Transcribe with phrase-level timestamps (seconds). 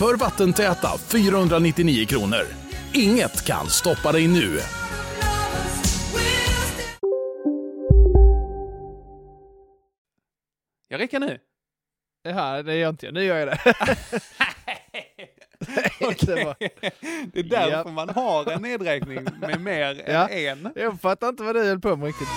[0.00, 2.46] för vattentäta 499 kronor.
[2.94, 4.58] Inget kan stoppa dig nu.
[10.88, 11.38] Jag räcker nu.
[12.22, 13.14] Jaha, det gör inte jag.
[13.14, 13.58] Nu gör jag det.
[16.26, 16.56] Det var-
[17.32, 17.84] Det är därför Ja.
[17.84, 20.28] man har en nedräkning med mer Ja.
[20.28, 20.72] än en.
[20.76, 22.28] Jag fattar inte vad du höll på med riktigt.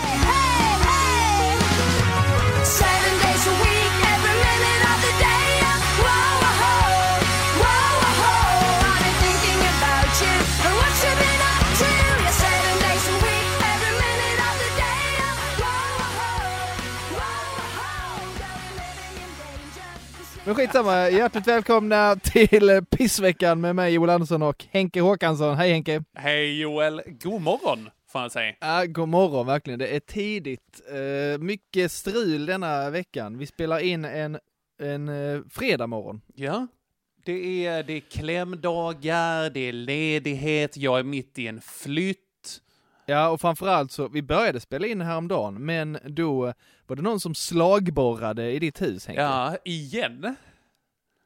[20.45, 25.55] Men skitsamma, hjärtligt välkomna till eh, Pissveckan med mig Joel Andersson och Henke Håkansson.
[25.55, 26.03] Hej Henke!
[26.13, 28.55] Hej Joel, god morgon får jag säga.
[28.59, 30.81] Ja, god morgon verkligen, det är tidigt.
[30.87, 33.37] Eh, mycket strul denna veckan.
[33.37, 34.39] Vi spelar in en,
[34.81, 36.21] en uh, fredag morgon.
[36.35, 36.67] Ja,
[37.25, 42.19] det är, det är klämdagar, det är ledighet, jag är mitt i en flytt.
[43.05, 46.53] Ja, och framförallt så, vi började spela in häromdagen, men då
[46.93, 49.21] var det någon som slagborrade i ditt hus Henke.
[49.21, 50.35] Ja, igen.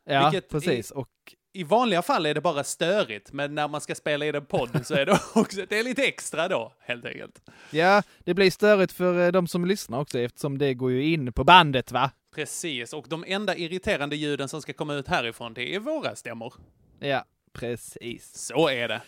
[0.06, 0.92] ja vilket precis.
[0.92, 1.10] Och
[1.54, 4.86] I vanliga fall är det bara störigt, men när man ska spela in en podd
[4.86, 7.42] så är det också, det är lite extra då, helt enkelt.
[7.72, 11.34] ja, det blir störigt för eh, de som lyssnar också eftersom det går ju in
[11.34, 12.12] på bandet va?
[12.36, 16.54] Precis, och de enda irriterande ljuden som ska komma ut härifrån, det är våra stämmor.
[17.00, 18.36] Ja, precis.
[18.36, 19.02] Så är det.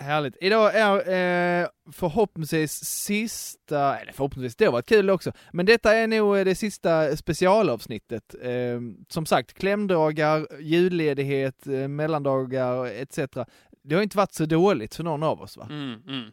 [0.00, 0.36] Härligt.
[0.40, 0.96] Idag är
[1.62, 6.44] eh, förhoppningsvis sista, eller förhoppningsvis, det har varit kul också, men detta är nog eh,
[6.44, 8.34] det sista specialavsnittet.
[8.42, 13.18] Eh, som sagt, klämdagar, julledighet, eh, mellandagar etc.
[13.84, 15.66] Det har inte varit så dåligt för någon av oss va?
[15.70, 16.30] Mm, mm.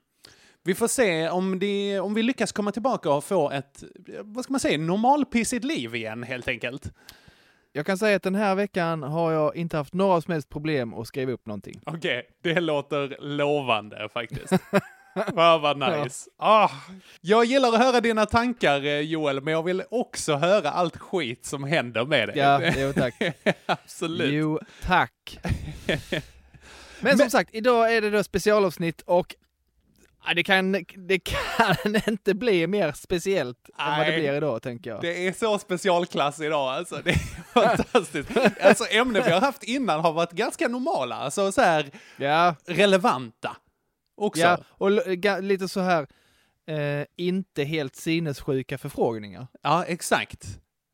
[0.63, 3.83] Vi får se om, det, om vi lyckas komma tillbaka och få ett,
[4.21, 6.91] vad ska man säga, normalpissigt liv igen helt enkelt.
[7.75, 10.93] Jag kan säga att den här veckan har jag inte haft några som helst problem
[10.93, 11.81] att skriva upp någonting.
[11.85, 14.53] Okej, det låter lovande faktiskt.
[15.33, 16.29] Vad vad nice.
[16.37, 16.69] Ah,
[17.21, 21.45] jag gillar att höra dina tankar eh, Joel, men jag vill också höra allt skit
[21.45, 22.37] som händer med dig.
[22.37, 23.15] Ja, jo tack.
[23.65, 24.33] Absolut.
[24.33, 25.39] Jo, tack.
[26.99, 29.44] Men som sagt, idag är det då specialavsnitt och ja,
[30.33, 34.19] det kan, det kan inte bli mer speciellt än vad det Nej.
[34.19, 35.01] blir idag, tänker jag.
[35.01, 37.01] Det är så specialklass idag alltså.
[37.03, 37.15] Det är
[37.53, 38.29] fantastiskt.
[38.61, 43.57] Alltså ämnen vi har haft innan har varit ganska normala, alltså så här Ja, relevanta.
[44.17, 44.41] Också.
[44.41, 44.91] ja och
[45.41, 46.07] lite så här,
[46.67, 49.47] eh, inte helt sinnessjuka förfrågningar.
[49.61, 50.45] Ja, exakt.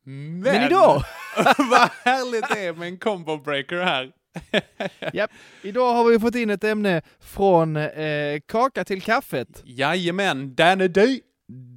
[0.04, 1.02] Men, Men idag,
[1.58, 4.12] vad härligt det är med en combo breaker här.
[5.12, 5.30] japp,
[5.62, 9.62] idag har vi fått in ett ämne från eh, kaka till kaffet.
[9.64, 11.20] Jajamän, Danny D.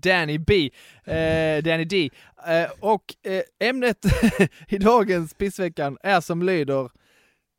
[0.01, 0.71] Danny B,
[1.03, 2.09] eh, Danny D.
[2.47, 4.05] Eh, och eh, ämnet
[4.67, 6.89] i dagens pissveckan är som lyder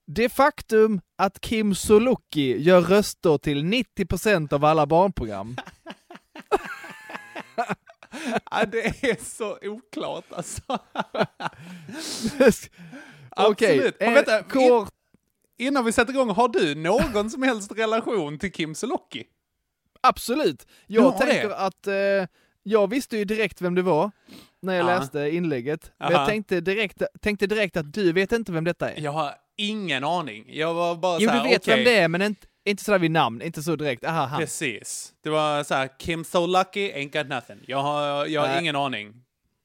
[0.07, 5.57] Det faktum att Kim Sulocki gör röster till 90% av alla barnprogram.
[8.51, 10.79] Ja, det är så oklart alltså.
[13.37, 13.79] Okej.
[13.89, 14.89] Och eh, vänta, kort...
[15.59, 19.25] Innan vi sätter igång, har du någon som helst relation till Kim Sulocki?
[20.01, 20.67] Absolut.
[20.87, 21.57] Du Jag har tänker det?
[21.57, 21.95] att eh,
[22.63, 24.11] jag visste ju direkt vem det var
[24.63, 24.99] när jag Ja.
[24.99, 25.93] läste inlägget.
[25.99, 26.21] Men Aha.
[26.21, 29.01] jag tänkte direkt, tänkte direkt att du vet inte vem detta är.
[29.01, 30.45] Jag har ingen aning.
[30.49, 31.75] Jag var bara jo, så du vet okej.
[31.77, 34.05] vem det är, men inte, inte sådär vid namn, inte så direkt.
[34.05, 34.41] Aha, han.
[34.41, 35.13] Precis.
[35.23, 37.59] Det var så här, Kim So Lucky ain't got nothing.
[37.67, 39.15] Jag har, jag har ingen aning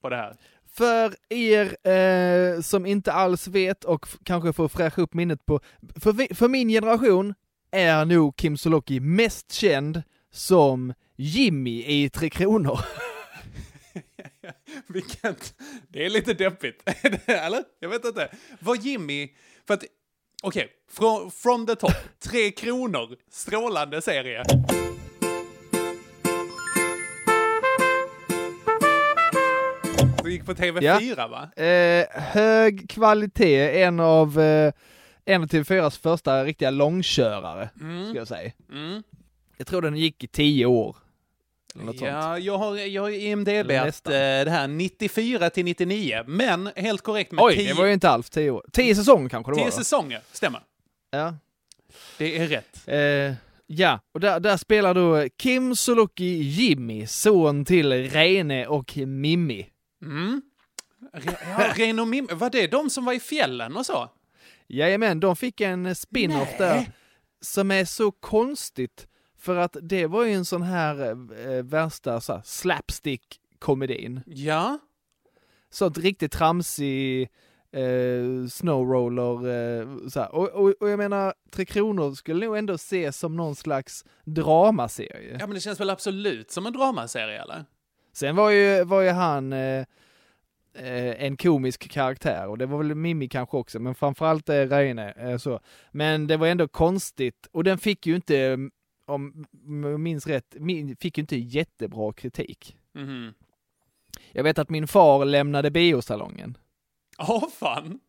[0.02, 0.36] på det här.
[0.74, 5.60] För er eh, som inte alls vet och kanske får fräscha upp minnet på,
[5.96, 7.34] för, vi, för min generation
[7.72, 12.80] är nog Kim Sulocki mest känd som Jimmy i Tre Kronor.
[14.88, 15.54] Vilket,
[15.88, 16.82] det är lite deppigt.
[17.26, 17.64] Eller?
[17.80, 18.30] Jag vet inte.
[18.60, 19.30] Var Jimmy,
[19.68, 19.84] för att,
[20.44, 24.44] okej, from, from the top, Tre Kronor, strålande serie.
[30.32, 31.64] Gick på TV4 va?
[31.64, 34.74] Eh, hög kvalitet, en av, eh,
[35.26, 37.70] en av TV4s första riktiga långkörare,
[38.10, 38.52] ska jag säga.
[38.72, 39.04] Mm.
[39.58, 40.96] Jag tror den gick i tio år.
[41.76, 42.02] Sånt.
[42.02, 47.02] Ja, jag har, jag har IMDB att eh, det här 94 till 99, men helt
[47.02, 48.66] korrekt med Oj, 10 det var ju inte alls tio år.
[48.72, 49.64] Tio säsonger kanske det var.
[49.64, 50.62] tio säsonger, stämmer.
[51.12, 51.36] Ja.
[52.18, 52.88] Det är rätt.
[52.88, 53.36] Eh,
[53.68, 59.68] ja, och där, där spelar då Kim Sulocki Jimmy, son till Rene och Mimmi.
[60.02, 60.42] Mm.
[61.14, 64.10] Re, ja, Ren och Mim, var det de som var i fjällen och så?
[64.68, 66.92] Jajamän, de fick en spin-off där
[67.42, 69.08] som är så konstigt
[69.38, 71.10] för att det var ju en sån här
[71.48, 74.22] eh, värsta så slapstick-komedin.
[74.26, 74.80] Ja.
[75.70, 77.30] Sånt riktigt tramsig
[77.72, 80.24] eh, snowroller, eh, så.
[80.24, 85.38] Och, och, och jag menar, Tre Kronor skulle nog ändå ses som någon slags dramaserie.
[85.40, 87.66] Ja, men det känns väl absolut som en dramaserie, eller?
[88.14, 89.86] Sen var ju, var ju han eh,
[90.74, 95.12] eh, en komisk karaktär och det var väl Mimmi kanske också, men framförallt eh, Reine.
[95.12, 95.60] Eh, så.
[95.92, 98.58] Men det var ändå konstigt och den fick ju inte, eh,
[99.06, 99.46] om
[99.84, 100.56] jag minns rätt,
[101.00, 102.78] fick ju inte jättebra kritik.
[102.94, 103.34] Mhm.
[104.32, 106.58] Jag vet att min far lämnade biosalongen.
[107.18, 108.00] Åh, fan!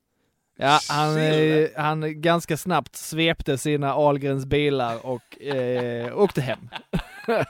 [0.56, 6.68] Ja, han, eh, han ganska snabbt svepte sina Ahlgrens bilar och eh, åkte hem.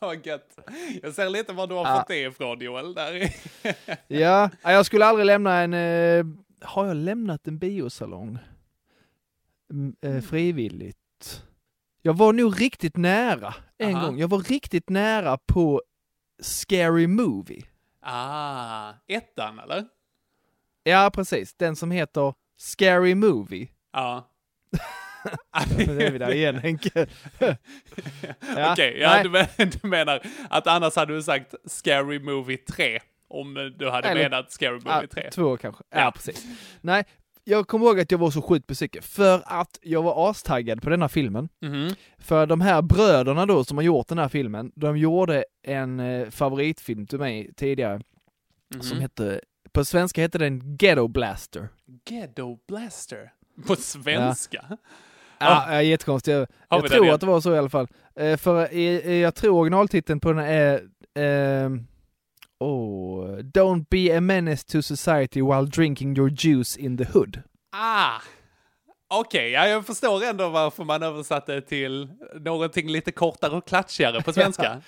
[0.00, 0.58] Vad gött.
[1.02, 1.98] Jag ser lite var du har Ja.
[1.98, 2.94] fått det ifrån, Joel.
[2.94, 3.34] Där.
[4.08, 5.74] Ja, jag skulle aldrig lämna en...
[5.74, 6.24] Eh,
[6.60, 8.38] har jag lämnat en biosalong?
[9.72, 11.42] Mm, eh, frivilligt?
[12.02, 14.06] Jag var nog riktigt nära en Aha.
[14.06, 14.18] gång.
[14.18, 15.82] Jag var riktigt nära på
[16.42, 17.62] Scary Movie.
[18.00, 19.84] ah, ettan, eller?
[20.82, 21.54] Ja, precis.
[21.54, 23.68] Den som heter Scary Movie.
[23.92, 24.28] Ja.
[25.78, 27.06] Nu är vi där igen Henke.
[28.56, 29.48] Ja, Okej, ja, nej.
[29.58, 34.22] du, du menar att annars hade du sagt Scary Movie 3 om du hade Eller-
[34.30, 35.30] menat Scary Movie Ja, 3.
[35.30, 35.84] två kanske.
[35.90, 36.10] Ja, Ja.
[36.10, 36.46] precis.
[36.80, 37.04] Nej,
[37.44, 40.90] jag kommer ihåg att jag var så sjukt besviken för att jag var astaggad på
[40.90, 41.48] denna filmen.
[41.60, 41.94] Mhm.
[42.18, 46.30] För de här bröderna då som har gjort den här filmen, de gjorde en eh,
[46.30, 48.00] favoritfilm till mig tidigare
[48.74, 48.82] Mhm.
[48.82, 49.40] som hette,
[49.72, 51.68] på svenska hette den Ghetto Blaster.
[52.10, 53.32] Ghetto Blaster.
[53.66, 54.64] På svenska?
[55.38, 56.34] Ja, ja jättekonstigt.
[56.34, 57.14] Jag, jag tror igen?
[57.14, 57.88] att det var så i alla fall.
[58.16, 60.82] Eh, för i, jag tror originaltiteln på den är
[61.14, 61.86] ehm,
[62.60, 67.42] oh, Don't be a menace to society while drinking your juice in the hood.
[67.72, 68.20] Ah!
[69.14, 74.32] Okej, ja, jag förstår ändå varför man översatte till någonting lite kortare och klatschigare på
[74.32, 74.82] svenska.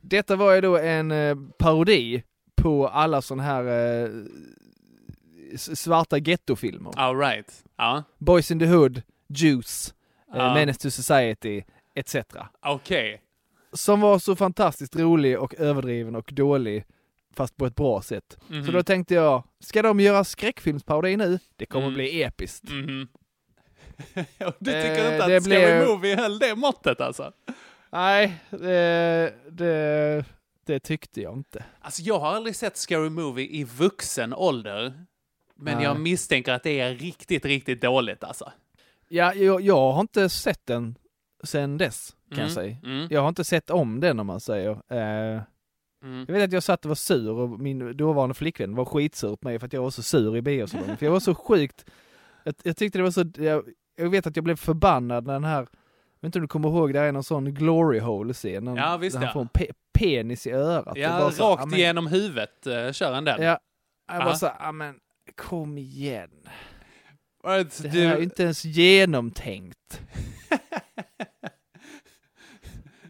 [0.00, 2.22] Detta var ju då en eh, parodi
[2.64, 3.64] på alla sådana här
[4.04, 4.08] eh,
[5.56, 6.92] svarta gettofilmer.
[6.96, 7.64] All right.
[7.76, 9.94] Ja, Boys in the Hood, Juice,
[10.34, 10.54] eh, Ja.
[10.54, 11.62] Menace to Society,
[11.94, 12.16] etc.
[12.66, 13.20] okej.
[13.72, 16.84] Som var så fantastiskt rolig och överdriven och dålig,
[17.36, 18.38] fast på ett bra sätt.
[18.48, 18.66] Mhm.
[18.66, 21.38] Så då tänkte jag, ska de göra skräckfilmsparodi nu?
[21.56, 21.94] Det kommer Mm.
[21.94, 22.68] bli episkt.
[22.70, 23.08] Mhm.
[24.46, 27.32] Och du tycker Eh, inte det att Scary blev- Movie höll det måttet alltså?
[27.92, 30.24] Nej, det, det,
[30.66, 31.64] det tyckte jag inte.
[31.80, 35.04] Alltså jag har aldrig sett Scary Movie i vuxen ålder.
[35.56, 35.84] Men Nej.
[35.84, 38.52] jag misstänker att det är riktigt, riktigt dåligt alltså.
[39.08, 40.98] Ja, jag, jag har inte sett den
[41.44, 42.76] sen dess, kan jag Mm, säga.
[42.84, 43.06] mm.
[43.10, 44.70] Jag har inte sett om den om man säger.
[44.92, 45.42] Eh,
[46.04, 46.24] Mm.
[46.28, 49.48] Jag vet att jag satt och var sur och min dåvarande flickvän var skitsur på
[49.48, 50.96] mig för att jag var så sur i biosalongen.
[50.96, 51.84] för jag var så sjukt,
[52.44, 53.64] jag, jag tyckte det var så, jag,
[53.96, 55.66] jag vet att jag blev förbannad när den här, jag
[56.20, 58.76] vet inte om du kommer ihåg, det är någon sån glory hole scen.
[58.76, 59.32] Ja, visst där han ja.
[59.32, 59.66] får en pe
[59.98, 60.96] penis i örat.
[60.96, 63.42] Ja, bara så, rakt ja, men- igenom huvudet uh, kör han den.
[63.42, 63.58] Ja,
[64.08, 64.24] jag Ja.
[64.24, 64.94] var så, ja men
[65.36, 66.30] kom igen.
[67.42, 70.00] Och att Det du- här är ju inte ens genomtänkt.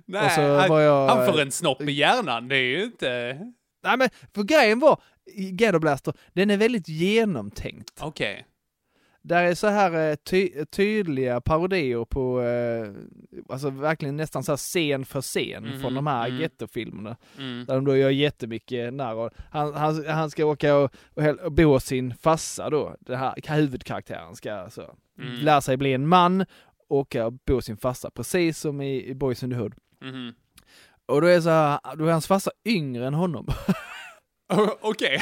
[0.07, 0.29] Nej,
[0.69, 3.39] han, jag- han får en snopp i hjärnan, det är ju inte...
[3.85, 5.03] Nej men, för grejen var,
[5.37, 8.01] Ghetto Blaster, den är väldigt genomtänkt.
[8.01, 8.47] Okej.
[9.25, 12.89] Där är så här eh, ty tydliga parodier på, eh,
[13.49, 16.41] alltså verkligen nästan så här scen för scen Mhm, från de här mm.
[16.41, 17.17] gettofilmerna.
[17.39, 17.65] Mm.
[17.65, 19.31] Där de då gör jättemycket narr.
[19.51, 23.57] Han, han, han ska åka och, och, och bo hos sin farsa då, den här
[23.57, 25.35] huvudkaraktären ska alltså Mm.
[25.41, 26.45] lära sig bli en man,
[26.89, 29.75] åka och bo hos sin farsa, precis som i, i Boys in the Hood.
[30.01, 30.35] Mhm.
[31.07, 33.47] Och då är, så här, då är hans farsa yngre än honom.
[34.81, 35.19] Okej.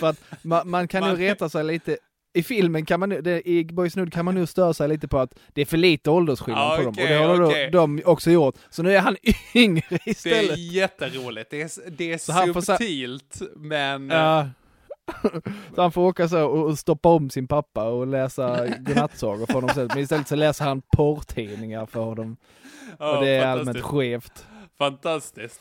[0.00, 1.98] för att man, man kan Man- nog reta sig lite
[2.36, 5.18] i filmen kan man det, i Boys Nude kan man nu störa sig lite på
[5.18, 6.88] att det är för lite åldersskillnad Ja, på dem.
[6.88, 8.54] Och det har då, de också gjort.
[8.70, 9.16] Så nu är han
[9.54, 10.50] yngre Det istället.
[10.50, 11.50] är jätteroligt.
[11.50, 12.18] Det är, det är
[12.54, 14.08] Så subtilt, men...
[14.10, 14.48] Ja.
[15.74, 19.70] så han får åka så och stoppa om sin pappa och läsa godnattsagor för honom.
[19.74, 19.86] sen.
[19.94, 22.36] Men istället så läser han porrtidningar för honom.
[22.98, 24.46] ja, och det är allmänt skevt.
[24.78, 25.60] Fantastiskt.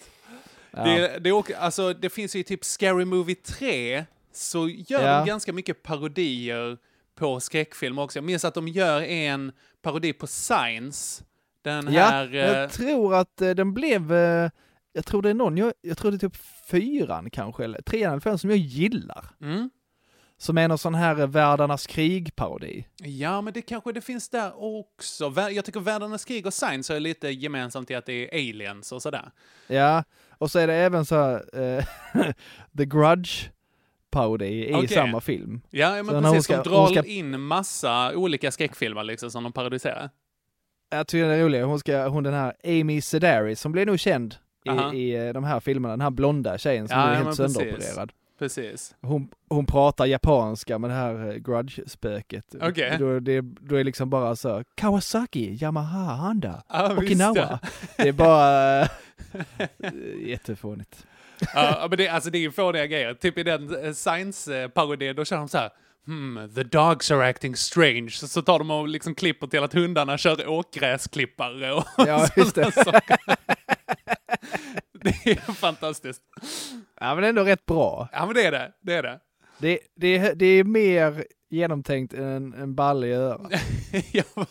[0.71, 0.83] Ja.
[0.83, 4.05] Det, det, också, alltså, det finns ju typ Scary Movie 3,
[4.35, 5.17] så gör Ja.
[5.19, 6.77] de ganska mycket parodier
[7.15, 8.17] på skräckfilm också.
[8.17, 9.51] Jag minns att de gör en
[9.81, 11.23] parodi på Science.
[11.61, 12.33] Den Ja, här...
[12.35, 14.49] eh, jag tror att eh, den blev, eh,
[14.93, 16.37] jag tror det är någon, jag, jag tror det är typ
[16.71, 19.25] fyran kanske, eller trean eller femman som jag gillar.
[19.41, 19.69] mm.
[20.37, 22.85] Som är någon sån här eh, världarnas krig-parodi.
[22.97, 25.33] Ja, men det kanske det finns där också.
[25.51, 29.01] Jag tycker Världarnas krig och Science är lite gemensamt i att det är aliens och
[29.01, 29.31] sådär.
[29.67, 30.03] Ja,
[30.37, 31.85] och så är det även så här, eh,
[32.77, 33.49] The Grudge
[34.11, 34.87] parodi i Okej.
[34.87, 35.61] samma film.
[35.69, 36.43] Ja, men Så precis.
[36.43, 40.09] ska- de drar ska- in massa olika skräckfilmer liksom som de parodiserar.
[40.89, 43.99] Jag tycker det är roligt, hon ska, hon den här Amy Sedaris som blev nog
[43.99, 44.35] känd
[44.93, 47.35] i, i eh, de här filmerna, den här blonda tjejen som Ja, är ja, helt
[47.35, 48.11] sönderopererad.
[48.39, 48.95] Precis.
[49.01, 52.55] Hon, hon pratar japanska med det här eh, grudge-spöket.
[52.61, 52.95] Okej.
[52.99, 57.37] Då, det, då är det liksom bara så, Kawasaki, Yamaha, Honda, Ja, visst, Okinawa.
[57.37, 57.59] ja.
[57.97, 58.81] Det är bara
[59.79, 61.05] eh, jättefånigt.
[61.53, 63.13] Ja, men det, alltså, det är ju fåniga grejer.
[63.13, 65.69] Typ i den eh, Science-parodin, då kör de så här
[66.05, 68.09] Hmm, the dogs are acting strange.
[68.09, 72.55] Så, så tar de och liksom klipper till att hundarna kör åkgräsklippare och Ja, just
[72.55, 72.71] det.
[72.71, 73.17] saker.
[75.03, 76.21] Det är fantastiskt.
[76.99, 78.09] Ja men ändå rätt bra.
[78.11, 78.71] Ja, men det är det.
[78.81, 79.19] Det är det.
[79.57, 83.51] Det, det, det är mer genomtänkt än en balle i örat.
[84.11, 84.23] Ja,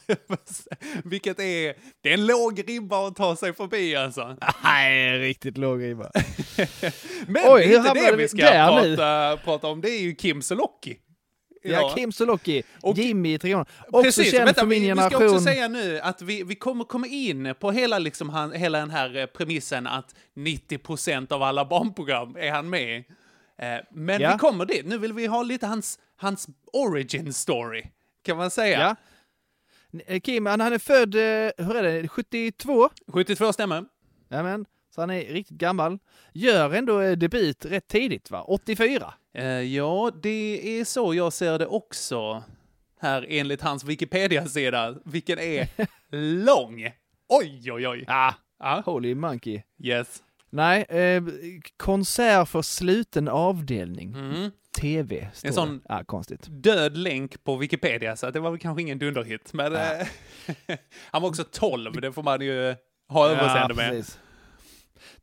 [1.04, 1.74] Vilket är...
[2.02, 4.36] Det är en låg ribba att ta sig förbi alltså.
[4.64, 6.10] Nej, riktigt låg ribba.
[7.26, 9.80] Men Oj, det är inte det vi ska prata, prata om.
[9.80, 10.98] Det är ju Kim Sulocki.
[11.66, 13.66] Ja, Kim Sulocki, Och- Jimmy i Kronor.
[13.88, 15.40] Också Precis, känd vänta, för min vi, vi ska också generation.
[15.40, 19.16] säga nu att vi, vi kommer komma in på hela, liksom han, hela den här
[19.16, 23.04] eh, premissen att 90% av alla barnprogram är han med i.
[23.90, 24.32] Men Ja.
[24.32, 24.86] vi kommer dit.
[24.86, 27.82] Nu vill vi ha lite hans, hans origin story,
[28.24, 28.80] kan man säga.
[28.80, 28.96] Ja.
[30.06, 32.88] Eh, Kim, han, han är född, eh, hur är det, 72?
[33.12, 33.84] 72 stämmer.
[34.30, 35.98] Jajamän, så han är riktigt gammal.
[36.32, 38.42] Gör ändå eh, debut rätt tidigt va?
[38.42, 39.14] 84?
[39.34, 42.42] Eh, ja, det är så jag ser det också.
[43.00, 45.68] Här enligt hans Wikipedia-sida, vilken är
[46.44, 46.90] lång.
[47.28, 48.04] Oj, oj, oj.
[48.08, 49.62] Ah, Ja, holy monkey.
[49.84, 50.22] yes.
[50.54, 51.22] Nej, eh,
[51.76, 54.14] konsert för sluten avdelning.
[54.14, 54.50] Mm.
[54.80, 55.84] TV, står En sån- det.
[55.88, 56.46] Ja, konstigt.
[56.50, 59.52] död länk på Wikipedia, så att det var väl kanske ingen dunderhit.
[59.52, 59.80] Men eh,
[61.10, 62.74] han var också 12, det får man ju
[63.08, 63.90] ha överseende med.
[63.90, 64.18] precis.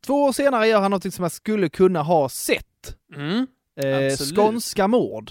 [0.00, 2.96] Två år senare gör han något som jag skulle kunna ha sett.
[3.16, 3.46] Mm.
[3.76, 4.16] Eh.
[4.16, 5.30] Skånska mord.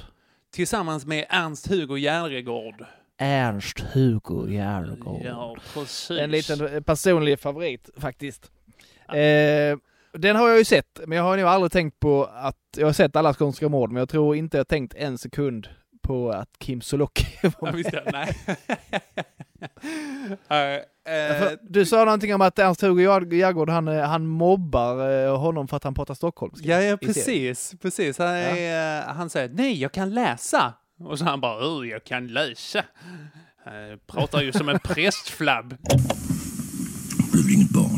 [0.53, 2.86] Tillsammans med Ernst-Hugo Järregård.
[3.17, 5.22] Ernst-Hugo Järregård.
[5.25, 6.12] Ja, precis.
[6.20, 8.51] En liten personlig favorit faktiskt.
[9.08, 9.77] Eh,
[10.13, 12.93] den har jag ju sett, men jag har nog aldrig tänkt på att, jag har
[12.93, 15.67] sett alla Skånska mord, men jag tror inte jag tänkt en sekund
[16.03, 17.71] på att Kim Sulocki Ja, var
[18.11, 18.35] med.
[20.47, 20.85] ja, nej.
[21.05, 25.37] Eh, För Du sa någonting om att Ernst-Hugo Jär- Järegård, han, eh, han mobbar eh,
[25.39, 26.67] honom för att han pratar stockholmska.
[26.67, 27.73] Ja, ja, precis.
[27.81, 28.17] precis.
[28.17, 30.73] Han, är, eh, han säger nej, jag kan läsa.
[31.03, 32.79] Och så han bara, oh, jag kan läsa.
[33.65, 35.77] Eh, pratar ju som en prästflabb.
[37.33, 37.90] Du är inget barn?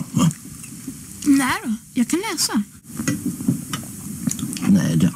[1.28, 2.64] Nej då, jag kan läsa.
[4.70, 5.10] Nej då.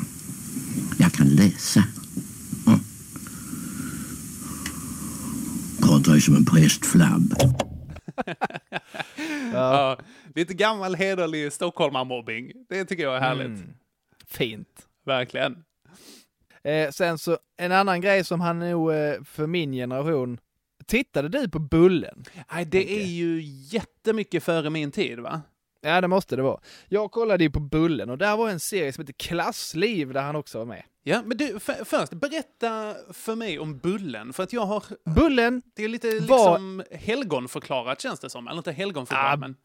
[0.97, 1.83] Jag kan läsa.
[2.67, 2.79] Mm.
[5.81, 7.33] Pratar ju som en prästflabb.
[9.53, 9.99] Ja,
[10.35, 12.51] lite gammal hederlig stockholmarmobbing.
[12.69, 13.45] Det tycker jag är härligt.
[13.47, 13.69] Mm.
[14.27, 14.87] Fint.
[15.05, 15.63] Verkligen.
[16.63, 20.37] Eh, sen så, en annan grej som han nog, eh, för min generation,
[20.85, 22.23] tittade du på Bullen?
[22.53, 22.93] Nej, det Tänker.
[23.01, 25.41] är ju jättemycket före min tid, va?
[25.81, 26.59] Ja, det måste det vara.
[26.89, 30.35] Jag kollade ju på Bullen och där var en serie som heter Klassliv där han
[30.35, 30.83] också var med.
[31.03, 34.83] Ja, men du, först, berätta för mig om Bullen, för att jag har...
[35.15, 36.19] Bullen, Det är lite Vad-
[36.61, 38.47] liksom helgonförklarat känns det som.
[38.47, 39.55] Eller inte helgonförklarat, Ah, men...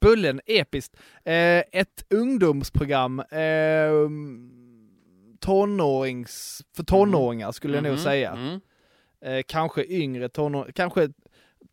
[0.00, 0.96] Bullen, episkt.
[1.24, 1.34] Eh,
[1.72, 3.92] ett ungdomsprogram, eh,
[5.40, 8.30] tonårings, för tonåringar skulle jag nog Mhm, säga.
[8.32, 8.60] mm.
[9.24, 11.08] Eh, kanske yngre tonåringar, kanske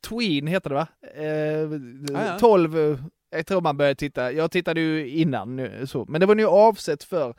[0.07, 0.87] tween heter det va?
[1.15, 2.39] Eh, Ah, ja.
[2.39, 2.97] 12, eh,
[3.35, 6.05] jag tror man började titta, jag tittade ju innan nu, så.
[6.07, 7.29] men det var nu avsett för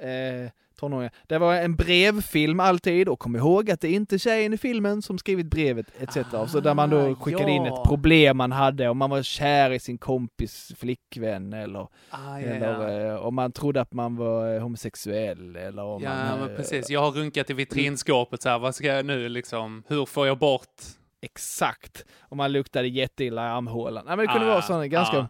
[0.00, 0.50] eh,
[0.80, 1.12] tonåringar.
[1.26, 5.02] Det var en brevfilm alltid och kom ihåg att det är inte tjejen i filmen
[5.02, 6.16] som skrivit brevet etc.
[6.48, 7.82] så där man då Ah, skickade in ja.
[7.82, 12.38] ett problem man hade, om man var kär i sin kompis flickvän eller, Ah, ja,
[12.38, 13.14] eller ja.
[13.14, 16.40] eh, om man trodde att man var eh, homosexuell eller om Ja, man...
[16.40, 16.90] men eh, precis.
[16.90, 20.38] Jag har runkat i vitrinskåpet så här, vad ska jag nu liksom, hur får jag
[20.38, 20.82] bort?
[21.24, 22.04] Exakt.
[22.20, 24.04] Om man luktade jätteilla i armhålan.
[24.06, 25.28] Nej men det kunde Ah, vara sådana ganska ah.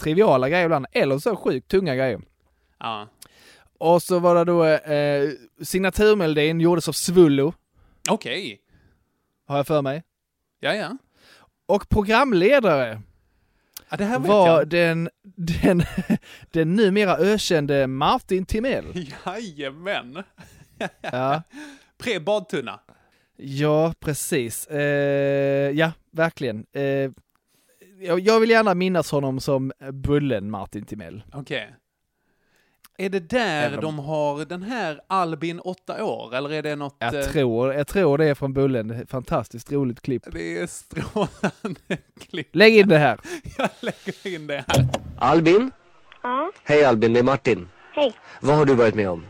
[0.00, 2.20] triviala grejer ibland, eller så sjukt tunga grejer.
[2.78, 3.08] Ja.
[3.78, 5.30] Och så var det då eh,
[5.62, 7.52] signaturmelodin gjordes av Svullo,
[8.10, 8.60] Okej.
[9.46, 10.02] har jag för mig.
[10.60, 10.96] Ja, ja.
[11.66, 13.02] Och programledare
[13.90, 13.96] ja.
[13.96, 14.68] Det här var jag.
[14.68, 15.82] den, den,
[16.50, 18.84] den numera ökände Martin Timell.
[19.26, 20.22] Jajamän.
[21.00, 21.42] Ja.
[21.98, 22.78] Pre-badtunna.
[23.36, 24.66] Ja, precis.
[24.66, 26.66] Eh, ja, verkligen.
[26.72, 27.10] Eh,
[28.00, 31.22] jag, jag vill gärna minnas honom som Bullen Martin Timell.
[31.32, 31.74] Okej.
[32.98, 36.96] Är det där Även de har den här Albin åtta år, eller är det något...
[36.98, 39.06] Jag eh, tror, jag tror det är från Bullen.
[39.06, 40.22] Fantastiskt roligt klipp.
[40.32, 41.80] Det är strålande
[42.20, 42.48] klipp.
[42.52, 43.20] Lägg in det här.
[43.58, 44.86] Jag lägger in det här.
[45.18, 45.70] Albin?
[46.22, 47.68] Ja, Hej Albin, det är Martin.
[47.94, 48.12] hej.
[48.40, 49.26] Vad har du varit med om?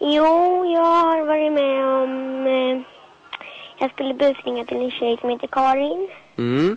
[0.00, 2.84] Jo, jag har varit med om...
[3.82, 6.08] Jag skulle busringa till en tjej som heter Karin.
[6.38, 6.76] Mm,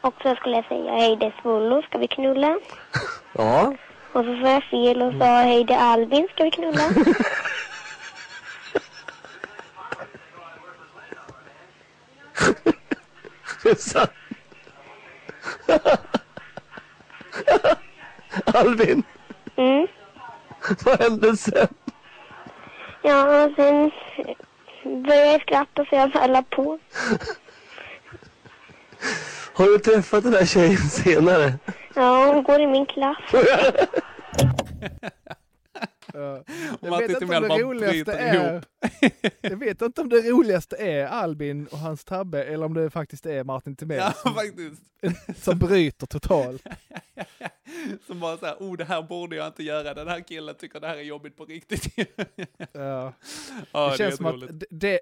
[0.00, 2.58] Och så skulle jag säga hej det är Svullo, ska vi knulla?
[3.32, 3.74] ja.
[4.12, 6.82] Och så sa jag fel och sa hej det är Albin, ska vi knulla?
[13.78, 14.06] Så-
[18.54, 19.02] Albin,
[19.56, 19.86] Mm.
[20.84, 21.68] vad hände sen?
[23.02, 23.90] Ja, sen
[24.84, 26.78] började skratta så jag la på.
[29.54, 31.52] Har du träffat den här tjejen senare?
[31.94, 33.18] Ja, hon går i min klass.
[36.14, 36.44] Och
[36.80, 38.64] Jag vet inte om det roligaste är...
[39.40, 43.26] Jag vet inte om det roligaste är Albin och hans tabbe eller om det faktiskt
[43.26, 44.76] är Martin Timell Ja, som,
[45.36, 46.66] som bryter totalt.
[48.06, 50.86] Som bara såhär, oh det här borde jag inte göra, den här killen tycker det
[50.86, 52.08] här är jobbigt på riktigt.
[52.72, 53.12] Ja.
[53.72, 54.52] ja, det känns som jätteroligt.
[54.52, 55.00] att det, det,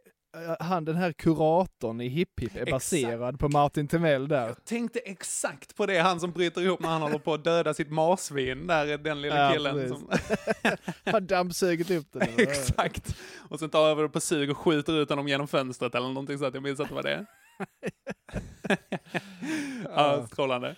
[0.60, 2.70] han, den här kuratorn i Hipp Hipp är Exakt.
[2.70, 4.54] baserad på Martin Timell där.
[4.64, 7.90] Tänkte exakt på det, han som bryter ihop när han håller på att döda sitt
[7.90, 9.90] marsvin, där den lilla Ja, killen precis.
[9.98, 10.08] som...
[11.12, 12.22] Han dammsugit upp den.
[12.38, 13.16] exakt.
[13.48, 16.38] Och sen tar över det på sug och skjuter ut honom genom fönstret eller någonting
[16.38, 17.26] så att jag minns att det var det.
[19.84, 20.76] ja, strålande.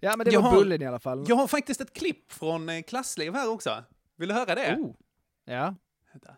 [0.00, 1.24] Ja men det Jag var har- Bullen i alla fall.
[1.28, 3.84] Jag har faktiskt ett klipp från eh, Klassliv här också.
[4.16, 4.76] Vill du höra det?
[4.78, 4.94] Oh.
[5.44, 5.74] Ja.
[6.12, 6.36] Vänta.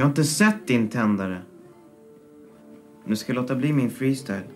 [0.00, 1.42] Jag har inte sett din tändare.
[3.04, 4.42] Nu ska jag låta bli min freestyle.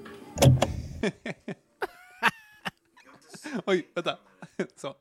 [3.66, 4.18] Oj, vänta.
[4.76, 4.94] Så.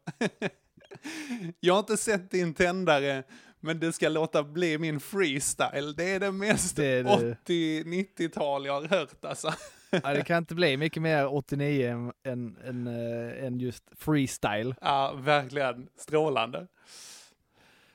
[1.59, 3.23] Jag har inte sett din tändare,
[3.59, 5.93] men det ska låta bli min freestyle.
[5.97, 7.37] Det är det mest Det är det.
[7.47, 9.53] 80-90-tal jag har hört alltså.
[9.89, 14.75] ja, det kan inte bli mycket mer 89 än, än, än, äh, än just freestyle.
[14.81, 16.67] Ja, verkligen strålande.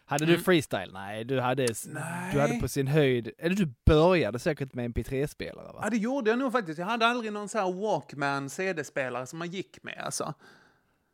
[0.08, 0.36] Hade Mm.
[0.36, 0.90] du freestyle?
[0.92, 2.34] Nej, du hade, Nej.
[2.34, 5.80] du hade på sin höjd, eller du började säkert med en MP3-spelare va?
[5.82, 6.78] Ja, det gjorde jag nog faktiskt.
[6.78, 10.34] Jag hade aldrig någon så här Walkman CD-spelare som man gick med alltså.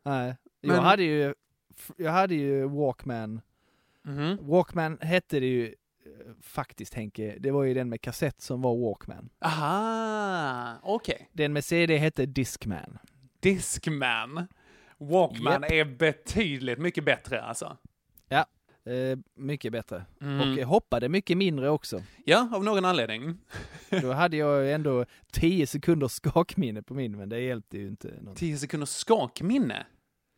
[0.04, 0.36] Nej.
[0.60, 1.34] Jag Men- hade ju,
[1.96, 3.40] jag hade ju Walkman.
[4.02, 4.38] Mhm.
[4.40, 8.76] Walkman hette det ju eh, faktiskt Henke, det var ju den med kassett som var
[8.76, 9.28] Walkman.
[9.40, 11.28] Aha, okej.
[11.32, 12.98] Den med CD hette Discman.
[13.40, 14.46] Discman.
[14.98, 17.76] Walkman är betydligt mycket bättre alltså.
[18.86, 20.04] Eh, mycket bättre.
[20.20, 20.40] Mm.
[20.58, 22.02] Och hoppade mycket mindre också.
[22.24, 23.38] Ja, av någon anledning.
[24.02, 28.08] Då hade jag ändå 10 sekunders skakminne på min, men det hjälpte ju inte.
[28.22, 28.34] Någon.
[28.34, 29.86] 10 sekunders skakminne.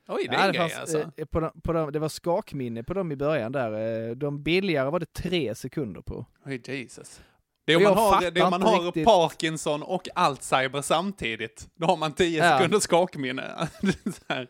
[0.09, 1.11] Oj, det är Ja, en det, grej fanns, alltså.
[1.17, 4.09] eh, på de, på de, det var skakminne på dem i början där.
[4.09, 6.27] Eh, De billigare var det tre sekunder på.
[6.45, 7.21] Oj, Jesus.
[7.67, 9.05] Det är om man har, det om man har riktigt.
[9.07, 11.69] Parkinson och Alzheimer samtidigt.
[11.75, 12.59] Då har man 10 Ja.
[12.59, 13.69] sekunders skakminne.
[14.29, 14.47] Jag,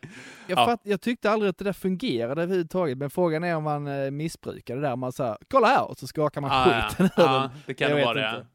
[0.47, 0.67] Ja.
[0.67, 4.11] fatt, jag tyckte aldrig att det där fungerade överhuvudtaget, men frågan är om man eh,
[4.11, 4.97] missbrukar det där.
[4.97, 6.89] Man säger kolla här, och så skakar man Ah, ja.
[6.89, 7.51] skiten Ja, dem.
[7.67, 8.47] det kan Jag det vara det.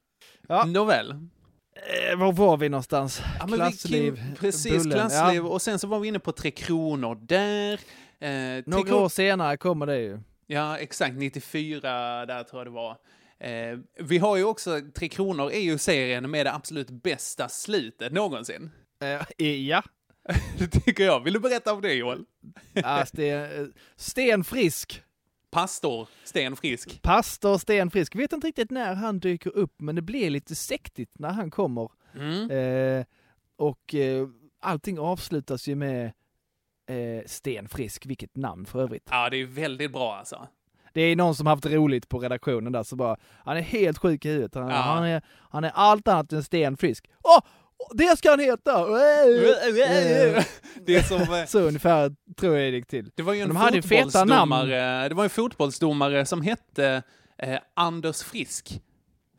[0.48, 0.66] Ja.
[0.66, 1.12] Nåväl.
[1.12, 3.22] Eh, var var vi någonstans?
[3.40, 5.00] Ja, men vi- Klassliv, Precis, Bullen.
[5.00, 5.42] klassliv.
[5.44, 5.50] Ja.
[5.50, 7.74] Och sen så var vi inne på Tre Kronor där.
[8.20, 10.20] Eh, Några Kronor- år senare kommer det ju.
[10.48, 11.16] Ja, exakt.
[11.16, 12.98] 94 där tror jag det var.
[13.42, 18.14] Eh, vi har ju också, Tre Kronor är ju serien med det absolut bästa slutet
[18.14, 18.72] någonsin.
[19.38, 19.84] Eh, ja.
[20.60, 21.20] Det tycker jag.
[21.20, 22.26] Vill du berätta om det Joel?
[22.74, 25.04] ja sten, eh, stenfrisk.
[25.52, 27.02] Pastor Sten Frisk.
[27.02, 28.16] Pastor Stenfrisk.
[28.16, 31.92] Vet inte riktigt när han dyker upp, men det blir lite sektigt när han kommer.
[32.16, 32.52] Mm.
[32.52, 33.06] Eh,
[33.56, 34.28] och eh,
[34.60, 36.06] allting avslutas ju med
[36.90, 39.08] eh, Stenfrisk, vilket namn för övrigt.
[39.12, 40.48] Ja, det är väldigt bra alltså.
[40.94, 44.26] Det är någon som haft roligt på redaktionen där, så bara, han är helt sjuk
[44.26, 44.56] i huvudet.
[44.56, 44.76] Han, Ja.
[44.76, 47.06] han, är, han är allt annat än stenfrisk.
[47.24, 47.40] Åh,
[47.94, 48.86] det ska han heta!
[50.86, 51.22] Det är som...
[51.22, 53.12] eh, så ungefär tror jag det gick till.
[53.16, 54.68] Det var ju en de hade feta namn.
[54.70, 57.04] det var en fotbollsdomare som hette
[57.38, 58.82] eh, Anders Frisk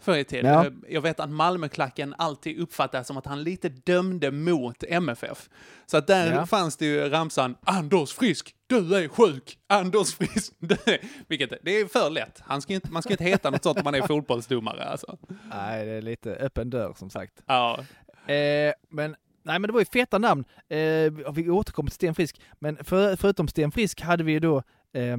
[0.02, 0.52] förr i tiden.
[0.52, 0.66] Ja.
[0.66, 5.48] Eh, Jag vet att Malmöklacken alltid uppfattade som att han lite dömde mot MFF.
[5.86, 6.46] Så att där Ja.
[6.46, 9.58] fanns det ju ramsan Anders Frisk, du är sjuk!
[9.66, 10.98] Anders Frisk, du är...
[11.28, 12.40] Vilket, det är för lätt.
[12.44, 15.18] Han ska inte, man ska inte heta något sånt om man är fotbollsdomare alltså.
[15.50, 17.32] Nej, det är lite öppen dörr som sagt.
[17.46, 17.78] Ja.
[18.26, 20.44] Eh, men, nej men det var ju feta namn.
[20.68, 22.40] Eh, vi återkommer till Sten Frisk.
[22.60, 24.56] Men för, förutom Sten Frisk hade vi ju då
[24.94, 25.16] eh,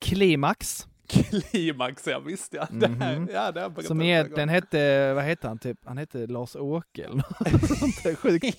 [0.00, 0.86] Klimax.
[1.50, 2.66] Klimax, ja visst ja.
[2.70, 3.28] Det här, Mhm.
[3.32, 5.78] ja, det berättat Som egentligen hette, vad hette han typ?
[5.84, 8.56] Han hette Lars-Åke eller något sånt där sjukt.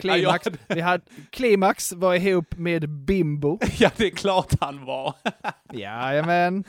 [0.00, 3.58] Klimax, Ja, vi hade, Klimax var ihop med Bimbo.
[3.78, 5.14] Ja, det är klart han var.
[5.72, 6.64] Jajamän.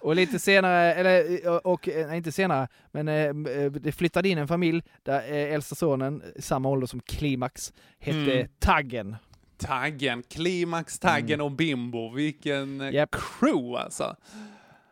[0.00, 4.48] Och lite senare, eller och, och nej, inte senare, men eh, det flyttade in en
[4.48, 8.48] familj där eh, äldsta sonen, samma ålder som Klimax, hette Mm.
[8.58, 9.16] Taggen.
[9.60, 12.12] Taggen, Klimax, Taggen och Bimbo.
[12.14, 13.10] Vilken eh, Japp.
[13.10, 14.16] crew alltså.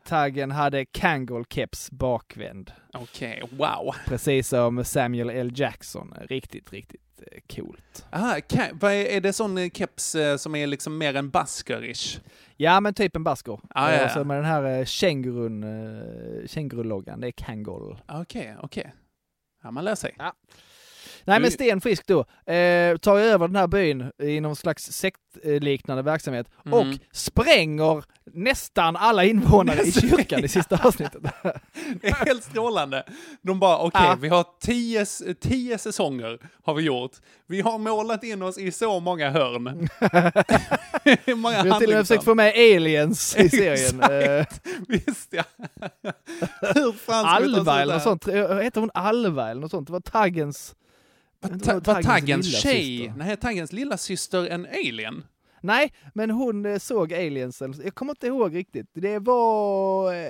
[0.04, 2.72] Taggen hade Kangol-keps bakvänd.
[2.92, 3.94] Okej, wow.
[4.06, 5.52] Precis som Samuel L.
[5.54, 6.14] Jackson.
[6.20, 8.06] Riktigt, riktigt eh, coolt.
[8.12, 12.20] Aha, är, det sån eh, keps eh, som är liksom mer en baskerish?
[12.56, 13.60] Ja, men typ en basker.
[13.70, 14.08] Ah, ja, ja.
[14.08, 18.00] Så med den här eh, kängurun, eh, känguruloggan, det är Kangol.
[18.08, 18.94] Okej, okej.
[19.62, 20.16] Ja, man lär sig.
[21.28, 22.20] Nej men Sten Frisk då,
[22.52, 26.78] eh, tar ju över den här byn i någon slags sektliknande verksamhet Mm.
[26.78, 31.22] och spränger nästan alla invånare i kyrkan i sista avsnittet.
[32.00, 33.04] Det är helt strålande.
[33.42, 34.16] De bara, okej, Ja.
[34.20, 35.06] vi har tio,
[35.40, 37.12] tio säsonger har vi gjort.
[37.46, 39.62] Vi har målat in oss i så många hörn.
[41.36, 44.02] Många Vi har till och med försökt få med aliens i serien.
[44.88, 45.42] Visst ja.
[46.74, 48.28] Hur fan ska vi ta oss Alva eller något sånt.
[48.62, 49.86] Heter hon Alva eller något sånt?
[49.86, 50.74] Det var Taggens...
[51.40, 55.24] Var, ta, var Taggens tjej, nej Taggens lilla syster en alien?
[55.60, 57.62] Nej, men hon eh, såg aliens.
[57.62, 58.86] eller- Jag kommer inte ihåg riktigt.
[58.94, 60.28] Det var eh,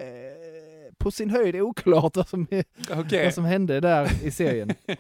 [0.99, 2.47] på sin höjd oklart vad som,
[2.91, 3.25] Okej.
[3.25, 4.71] vad som hände där i serien.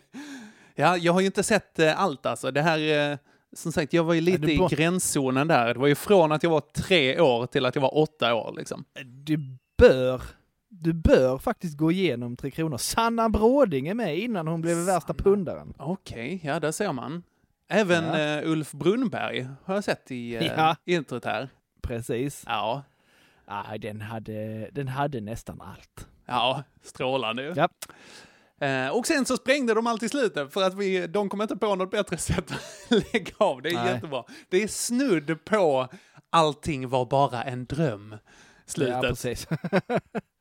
[0.81, 2.51] Ja, jag har ju inte sett eh, allt alltså.
[2.51, 3.19] Det här, eh,
[3.57, 5.75] som sagt, jag var ju lite du i gränszonen där.
[5.75, 8.55] Det var ju från att jag var tre år till att jag var åtta år
[8.57, 8.85] liksom.
[9.05, 9.39] Du
[9.79, 10.23] bör,
[10.81, 12.77] du bör faktiskt gå igenom Tre Kronor.
[12.79, 15.75] Sanna Bråding är med innan hon blev värsta pundaren.
[15.79, 17.23] Okej, ja där ser man.
[17.69, 18.19] Även Ja.
[18.19, 20.77] eh, Ulf Brunnberg har jag sett i eh, Ja.
[20.85, 21.49] introt här.
[21.83, 22.45] Precis.
[22.47, 22.83] Ja,
[23.51, 26.09] Ah, den, hade, den hade nästan allt.
[26.27, 27.55] ja strålande.
[27.57, 27.69] Ja.
[28.67, 31.57] Eh, och sen så sprängde de allt i slutet för att vi, de kom inte
[31.57, 32.53] på något bättre sätt
[32.91, 33.63] att lägga av.
[33.63, 33.93] Det är Nej.
[33.95, 34.25] jättebra.
[34.49, 35.89] Det är snudd på
[36.31, 38.17] allting var bara en dröm.
[38.67, 38.95] Slutet.
[38.95, 39.47] Ja, precis.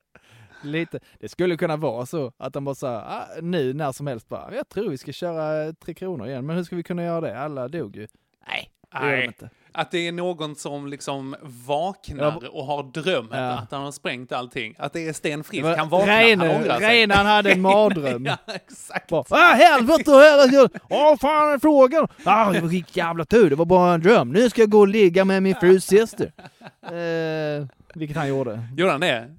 [0.64, 1.00] Lite.
[1.20, 4.56] Det skulle kunna vara så att de bara sa ah, nu när som helst bara,
[4.56, 7.40] jag tror vi ska köra Tre Kronor igen, men hur ska vi kunna göra det?
[7.40, 8.08] Alla dog ju.
[8.48, 9.26] Nej, det gör de Nej.
[9.26, 9.50] inte.
[9.72, 12.50] Att det är någon som liksom vaknar Ja.
[12.50, 13.50] och har drömmen Ja.
[13.52, 14.76] att han har sprängt allting.
[14.78, 15.66] Att det är Sten Frisk.
[15.78, 16.88] Han vaknar, Reine- han ångrar sig.
[16.90, 18.26] Reine, han hade en mardröm.
[18.26, 19.10] ja, exakt.
[19.10, 22.08] Bara, ah, helvete, helvete, åh fan är frågan?
[22.24, 24.32] Ah, det var riktigt jävla tur, det var bara en dröm.
[24.32, 26.32] Nu ska jag gå och ligga med min frus syster.
[26.82, 27.66] Eh,
[27.96, 28.68] vilket han gjorde.
[28.78, 29.36] Gjorde han det?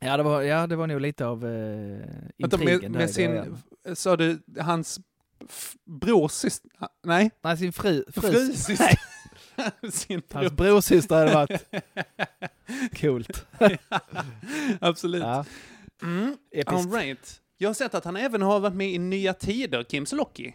[0.00, 3.10] Ja, det var, ja, det var nog lite av eh, Vänta, intrigen med, där med
[3.10, 5.00] i sin, sa du hans
[5.48, 6.70] f- brors syster?
[7.02, 7.30] Nej?
[7.42, 8.04] Nej, sin fru.
[8.12, 8.98] Frusyster.
[9.56, 10.56] Nej, sin Hans bror.
[10.56, 11.64] brorsyster hade varit
[13.00, 13.46] coolt.
[14.80, 15.22] Absolut.
[15.22, 15.44] Ja.
[16.02, 16.36] Mm.
[16.66, 17.40] All right.
[17.58, 20.54] Jag har sett att han även har varit med i Nya Tider, Kim Sulocki.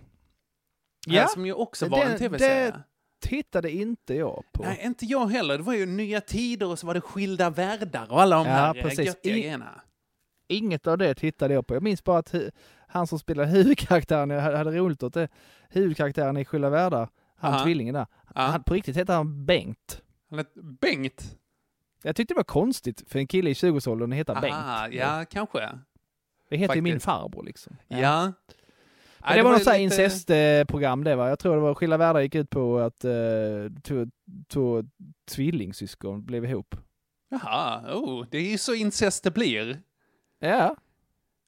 [1.07, 1.27] Ja.
[1.27, 2.79] Som ju också var Det- en tv-serie.
[3.21, 4.63] Tittade inte jag på.
[4.63, 5.57] Nej, inte jag heller.
[5.57, 8.51] Det var ju Nya Tider och så var det Skilda Världar och alla de Ja,
[8.53, 9.05] här eh, precis.
[9.05, 9.81] göttiga I- grejerna.
[10.47, 11.73] Inget av det tittade jag på.
[11.75, 12.51] Jag minns bara att hu-
[12.87, 15.27] han som spelade huvudkaraktären, jag hade roligt åt det,
[15.69, 17.63] huvudkaraktären i Skilda Världar, han Aha.
[17.63, 18.05] tvillingen där,
[18.35, 18.41] Ja.
[18.41, 20.01] han, på riktigt heter han Bengt.
[20.29, 21.37] Han heter Bengt.
[22.03, 24.95] Jag tyckte det var konstigt för en kille i 20-årsåldern att heta Aha, Bengt.
[25.01, 25.69] ja, kanske.
[26.49, 27.77] Det heter ju min farbror liksom.
[27.87, 27.97] Ja.
[28.23, 28.33] Men
[29.25, 31.29] Nej, det, var något lite- incestprogram det va?
[31.29, 33.11] Jag tror det var Skilda Världar gick ut på att uh,
[33.83, 34.05] två,
[34.47, 34.83] två
[35.31, 36.75] tvillingsyskon blev ihop.
[37.29, 39.79] Jaha, oh, det är ju så incest det blir.
[40.39, 40.75] Ja.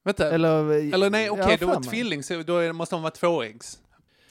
[0.04, 0.32] Vänta.
[0.32, 3.80] Eller, Eller nej, okej, ja, det var tvilling, så då det- måste de vara tvåäggs.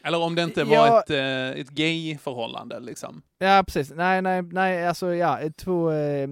[0.04, 1.00] Eller om det inte var Ja.
[1.02, 3.22] ett, eh, ett gay-förhållande liksom.
[3.38, 3.92] Ja, precis.
[3.96, 6.28] Nej, nej, nej, alltså ja, två, eh,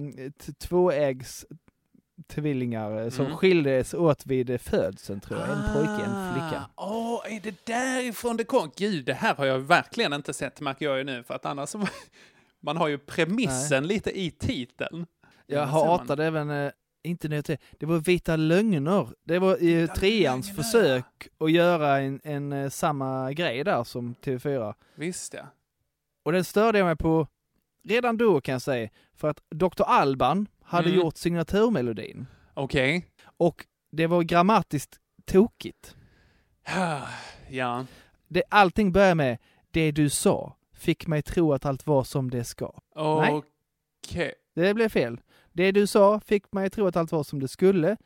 [0.59, 1.45] tvåäggs
[2.31, 3.37] tvillingar eh, som Mm.
[3.37, 5.49] skildes åt vid födseln tror jag.
[5.49, 6.63] En pojke, en flicka.
[6.75, 8.71] Åh, är det därifrån det kom?
[8.77, 11.73] Gud, det här har jag verkligen inte sett, märker jag ju nu, för att annars.
[12.63, 15.05] Man har ju premissen lite i titeln.
[15.47, 16.71] Jag hatade även, eh,
[17.03, 19.07] inte tänkte- det var Vita Lögner.
[19.23, 20.63] Det var i treans Lögner.
[20.63, 24.73] försök att göra en, en eh, samma grej där som TV4.
[24.95, 25.41] Visst ja.
[26.25, 27.27] Och den störde jag mig på
[27.87, 29.83] redan då kan jag säga, för att Dr.
[29.85, 30.99] Alban hade Mm.
[31.01, 32.27] gjort signaturmelodin.
[32.53, 33.05] Okej.
[33.37, 35.95] Och det var grammatiskt tokigt.
[37.49, 37.85] Ja.
[38.27, 39.37] Det, allting börjar med
[39.71, 42.73] det du sa fick mig tro att allt var som det ska.
[42.95, 44.33] Okej.
[44.55, 45.21] det blev fel.
[45.53, 47.97] Det du sa fick mig tro att allt var som det skulle.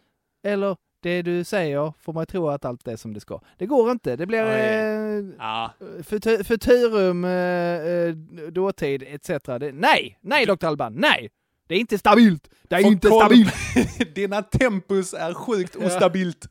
[0.44, 3.42] Eller det du säger får mig tro att allt är som det ska.
[3.58, 4.16] Det går inte.
[4.16, 5.72] Det blir eh, Ja.
[5.80, 8.16] futu- futurum, eh, eh,
[8.52, 9.28] dåtid etc.
[9.60, 10.66] Det, nej, nej Dr.
[10.66, 11.30] Alban, nej!
[11.68, 12.50] Det är inte stabilt!
[12.64, 13.56] Det är Få inte stabilt!
[14.16, 16.48] Dina tempus är sjukt ostabilt.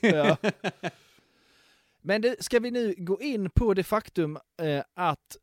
[0.00, 0.36] Ja.
[2.02, 5.36] Men det, ska vi nu gå in på det faktum eh, att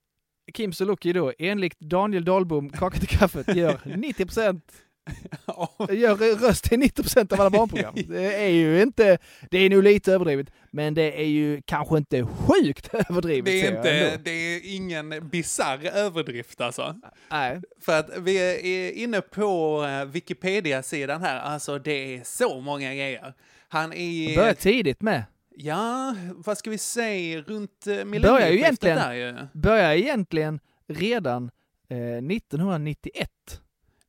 [0.53, 4.61] Kim Sulocki då, enligt Daniel Dahlbom, Kaka till kaffet, gör 90%
[5.89, 7.93] gör röst till 90% av alla barnprogram.
[8.07, 9.17] Det är ju inte,
[9.51, 13.45] det är nog lite överdrivet, men det är ju kanske inte sjukt överdrivet.
[13.45, 16.95] Det är, inte, det är ingen bizarr överdrift alltså.
[17.31, 17.61] Nej.
[17.81, 23.33] För att vi är inne på eh, Wikipedia-sidan här, alltså det är så många grejer.
[23.67, 24.35] Han är...
[24.35, 25.23] Börjar tidigt med.
[25.55, 29.35] Ja, vad ska vi säga, runt eh, millennieskiftet egentligen, där ju.
[29.53, 31.51] börjar egentligen redan
[31.89, 33.29] eh, 1991.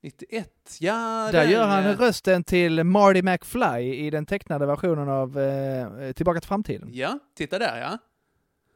[0.05, 1.29] 91, ja.
[1.33, 6.13] Där den, gör han eh, rösten till Marty McFly i den tecknade versionen av eh,
[6.13, 6.91] Tillbaka till framtiden.
[6.93, 7.99] Ja, titta där ja.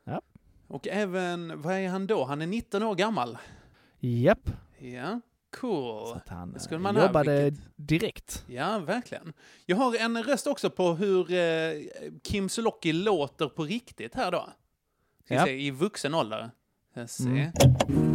[0.04, 0.20] Ja.
[0.66, 2.24] Och även, vad är han då?
[2.24, 3.38] Han är 19 år gammal.
[4.00, 4.50] Japp.
[4.78, 5.20] Ja,
[5.56, 6.20] cool.
[6.26, 8.44] Han Det skulle man ha, jobbade vilket- direkt.
[8.48, 9.32] Ja, verkligen.
[9.66, 11.82] Jag har en röst också på hur eh,
[12.22, 14.48] Kim Sulocki låter på riktigt här då.
[15.24, 15.44] Ska Ja.
[15.44, 16.50] se, i vuxen ålder.
[17.20, 17.50] Mm.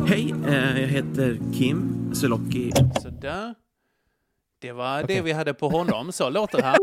[0.08, 2.72] Hej, eh, jag heter Kim Sulocki.
[3.02, 3.56] Sådär.
[4.62, 6.12] Det var det vi hade på honom.
[6.12, 6.76] Så låter han.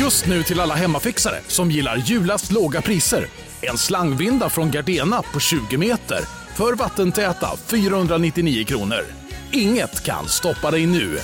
[0.00, 3.26] Just nu till alla hemmafixare som gillar julast låga priser.
[3.60, 6.20] En slangvinda från Gardena på 20 meter
[6.56, 9.04] för vattentäta 499 kronor.
[9.52, 11.18] Inget kan stoppa dig nu.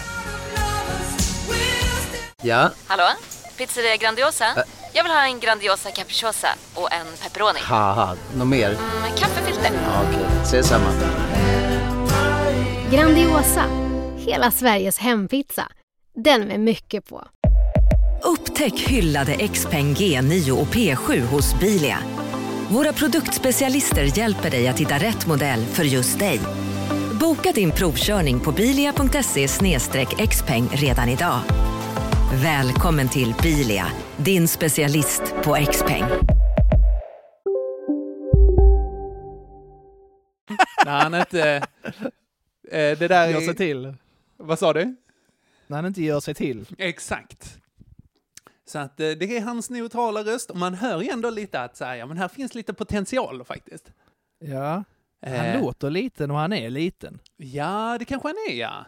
[2.43, 3.09] Ja, Hallå?
[3.57, 4.45] Pizzeria Grandiosa?
[4.99, 7.59] Jag vill ha en Grandiosa capriciosa och en pepperoni.
[7.63, 8.71] haha, något mer?
[8.71, 9.71] Med kaffefilter.
[9.85, 10.91] Ja, Okej, ses samma.
[12.93, 13.65] Grandiosa,
[14.17, 15.69] hela Sveriges hempizza.
[16.25, 17.25] Den med mycket på.
[18.23, 21.99] Upptäck hyllade XPeng G9 och P7 hos Bilia.
[22.69, 26.41] Våra produktspecialister hjälper dig att hitta rätt modell för just dig.
[27.21, 29.49] Boka din provkörning på bilia.se
[30.29, 31.41] xpeng redan idag.
[32.33, 33.87] Välkommen till Bilia,
[34.17, 36.05] din specialist på XPeng.
[40.85, 41.67] När han inte...
[42.71, 43.95] Eh, det där Gör sig till.
[44.37, 44.97] Vad sa du?
[45.67, 46.67] När han inte gör sig till.
[46.79, 47.59] Exakt.
[48.67, 51.77] Så att eh, det är hans neutrala röst och man hör ju ändå lite att
[51.77, 53.93] så här, ja, men här finns lite potential faktiskt.
[54.39, 54.85] Ja.
[55.23, 55.61] Han Eh.
[55.61, 57.19] låter liten och han är liten.
[57.37, 58.85] Ja, det kanske han är ja.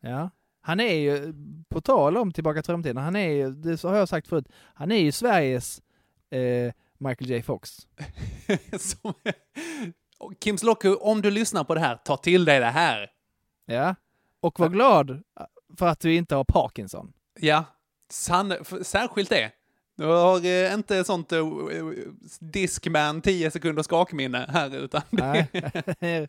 [0.00, 0.30] Ja.
[0.66, 1.34] Han är ju,
[1.68, 4.92] på tal om Tillbaka till framtiden, han är ju, det har jag sagt förut, han
[4.92, 5.82] är ju Sveriges
[6.30, 7.70] eh, Michael J Fox.
[8.78, 9.14] Som,
[10.40, 13.10] Kim Slocku, om du lyssnar på det här, ta till dig det här.
[13.66, 13.94] Ja.
[14.40, 15.22] Och var glad
[15.78, 17.12] för att du inte har Parkinson.
[17.40, 17.64] Ja,
[18.64, 19.52] för, särskilt det.
[19.96, 21.46] Du har eh, inte sånt uh,
[22.40, 25.48] Discman 10 sekunder skakminne här, utan Nej,
[26.00, 26.28] det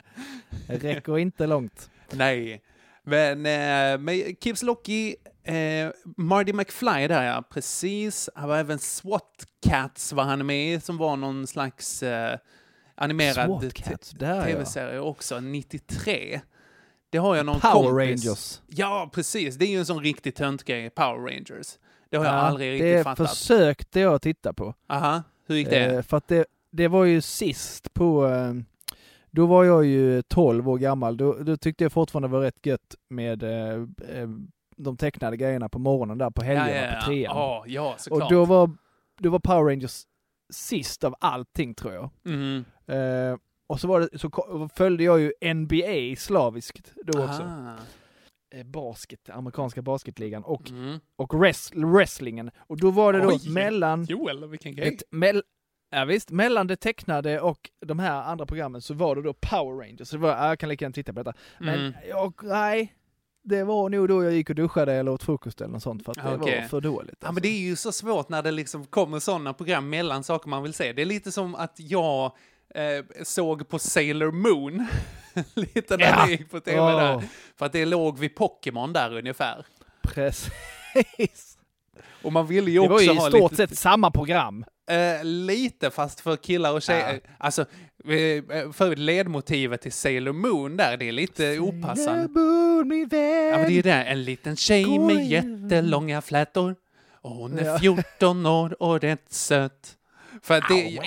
[0.68, 1.90] räcker inte långt.
[2.12, 2.62] Nej.
[3.06, 8.30] Men eh, med Kips Locky, eh, Marty McFly där ja, precis.
[8.36, 12.38] Han var även SWAT Cats var han med i, som var någon slags eh,
[12.96, 13.72] animerad
[14.20, 16.42] tv-serie också, 93.
[17.10, 18.26] Det har jag någon Power kompis.
[18.26, 18.62] Rangers.
[18.68, 19.56] Ja, precis.
[19.56, 21.78] Det är ju en sån riktig töntgrej, Power Rangers.
[22.10, 23.30] Det har jag Ja, aldrig riktigt det fattat.
[23.30, 24.74] försökte jag titta på.
[24.90, 25.86] Aha, hur gick det?
[25.86, 28.54] Eh, för att det, det var ju sist på, eh,
[29.36, 32.66] då var jag ju 12 år gammal, då, då tyckte jag fortfarande det var rätt
[32.66, 33.74] gött med eh,
[34.10, 34.30] eh,
[34.78, 37.38] de tecknade grejerna på morgonen där på helgerna ja, ja, på trean.
[37.38, 38.24] Ja, ja, såklart.
[38.24, 38.72] och då var,
[39.20, 40.04] då var Power Rangers
[40.54, 42.10] sist av allting tror jag.
[42.24, 42.66] Mhm.
[42.88, 44.30] Eh, och så, var det, så
[44.76, 47.44] följde jag ju NBA slaviskt då också.
[47.44, 47.76] Ah.
[48.56, 51.00] Eh, basket, amerikanska basketligan och, Mm.
[51.16, 52.52] och wrest, wrestlingen.
[52.58, 54.88] Och då var det då Oj, mellan Joel, vilken grej.
[54.94, 55.44] ett, mell,
[55.96, 59.86] ja, visst, mellan det tecknade och de här andra programmen så var det då Power
[59.88, 60.08] Rangers.
[60.08, 61.38] Så det var, ja, jag kan lika gärna titta på detta.
[61.60, 61.94] Men Mm.
[62.10, 62.94] jag, nej,
[63.44, 66.12] det var nog då jag gick och duschade eller åt frukost eller något sånt för
[66.12, 66.62] att det Okej.
[66.62, 67.10] var för dåligt.
[67.12, 67.26] alltså.
[67.26, 70.50] Ja, men det är ju så svårt när det liksom kommer sådana program mellan saker
[70.50, 70.94] man vill se.
[70.94, 72.32] Det är lite som att jag
[72.76, 74.88] eh, såg på Sailor Moon,
[75.54, 76.26] lite när Ja.
[76.26, 76.98] det gick på tv Åh.
[76.98, 77.24] där.
[77.58, 79.66] För att det låg vid Pokémon där ungefär.
[80.04, 81.58] Precis.
[82.24, 83.68] Och man ville ju Det var också ju i ha stort lite...
[83.68, 84.66] sett samma program.
[84.88, 87.20] Eh, lite, fast för killar och tjejer.
[87.38, 92.28] Alltså, eh, för ledmotivet till Sailor Moon där, det är lite opassande.
[92.40, 93.46] Moon, min vän.
[93.50, 93.92] Ja, men det är ju det.
[94.04, 95.62] En liten tjej Gå med igen.
[95.70, 96.76] jättelånga flätor.
[97.22, 97.78] Och hon är Ja.
[97.80, 99.98] 14 år och rätt söt.
[100.42, 101.00] För det,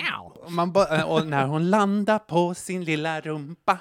[0.47, 3.77] man bara, och när hon landar på sin lilla rumpa,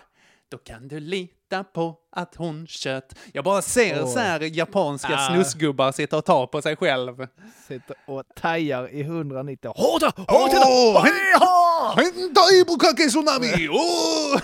[0.49, 3.15] då kan du lita titta på att hon kött.
[3.33, 4.13] Jag bara ser Åh.
[4.13, 5.29] så här japanska Ah.
[5.29, 7.27] snusgubbar sitta och ta på sig själv.
[7.69, 9.73] Sitter och tajar i 190.
[9.77, 10.03] Hårt!
[10.03, 10.19] Hårt!
[10.29, 11.05] Åh,
[11.39, 11.99] Hårt!
[11.99, 13.69] Hentai bukake tsunami!
[13.71, 14.41] Åh!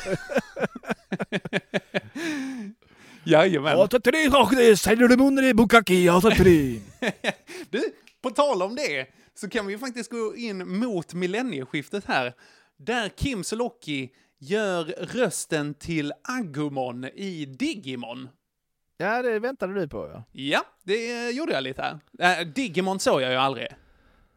[3.25, 3.77] Jajamän.
[3.77, 6.81] Åtatri rakde, säger du munnen i bukaki, åtatri.
[7.71, 7.83] Du,
[8.23, 9.07] på tal om det,
[9.41, 12.33] så kan vi ju faktiskt gå in mot millennieskiftet här.
[12.79, 14.11] Där Kim Sulocki
[14.45, 18.29] gör rösten till Agumon i Digimon.
[18.97, 20.25] Ja, det väntade du på ja.
[20.33, 22.41] Ja, det gjorde jag lite här.
[22.41, 23.69] Äh, Digimon såg jag ju aldrig.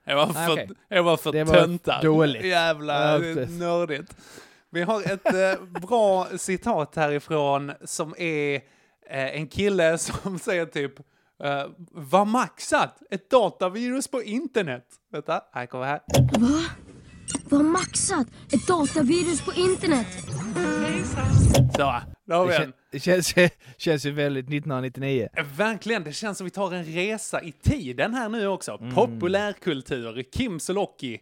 [0.06, 0.70] Jag var för, okej.
[0.88, 2.02] jag var för Det var töntar.
[2.04, 2.46] dåligt.
[2.46, 4.16] Jävla Ja, nördigt.
[4.70, 11.00] Vi har ett eh, bra citat härifrån som är eh, en kille som säger typ
[11.44, 14.86] eh, var maxat ett datavirus på internet.
[15.12, 16.02] Vänta, här kommer här.
[16.40, 16.60] Va?
[17.50, 18.28] Vad maxat?
[18.52, 20.08] Ett datavirus på internet?
[21.76, 22.62] Så, där har vi Det, en.
[22.62, 23.34] kän, det känns,
[23.78, 25.30] känns ju väldigt 1999.
[25.58, 28.78] Verkligen, det känns som vi tar en resa i tiden här nu också.
[28.82, 28.96] Mm.
[28.96, 31.20] Populärkultur, Kim Sulocki.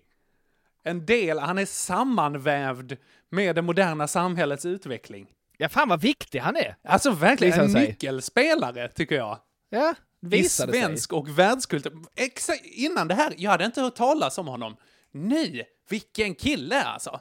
[0.83, 2.93] En del, han är sammanvävd
[3.29, 5.27] med det moderna samhällets utveckling.
[5.57, 6.75] Ja, fan vad viktig han är.
[6.83, 7.87] Alltså verkligen en sig.
[7.87, 9.39] nyckelspelare, tycker jag.
[9.69, 10.81] Ja, I visade sig.
[10.81, 11.93] svensk och världskultur.
[12.15, 14.75] Exakt, innan det här, jag hade inte hört talas om honom.
[15.15, 17.19] Nu, vilken kille alltså.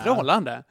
[0.00, 0.64] Strålande.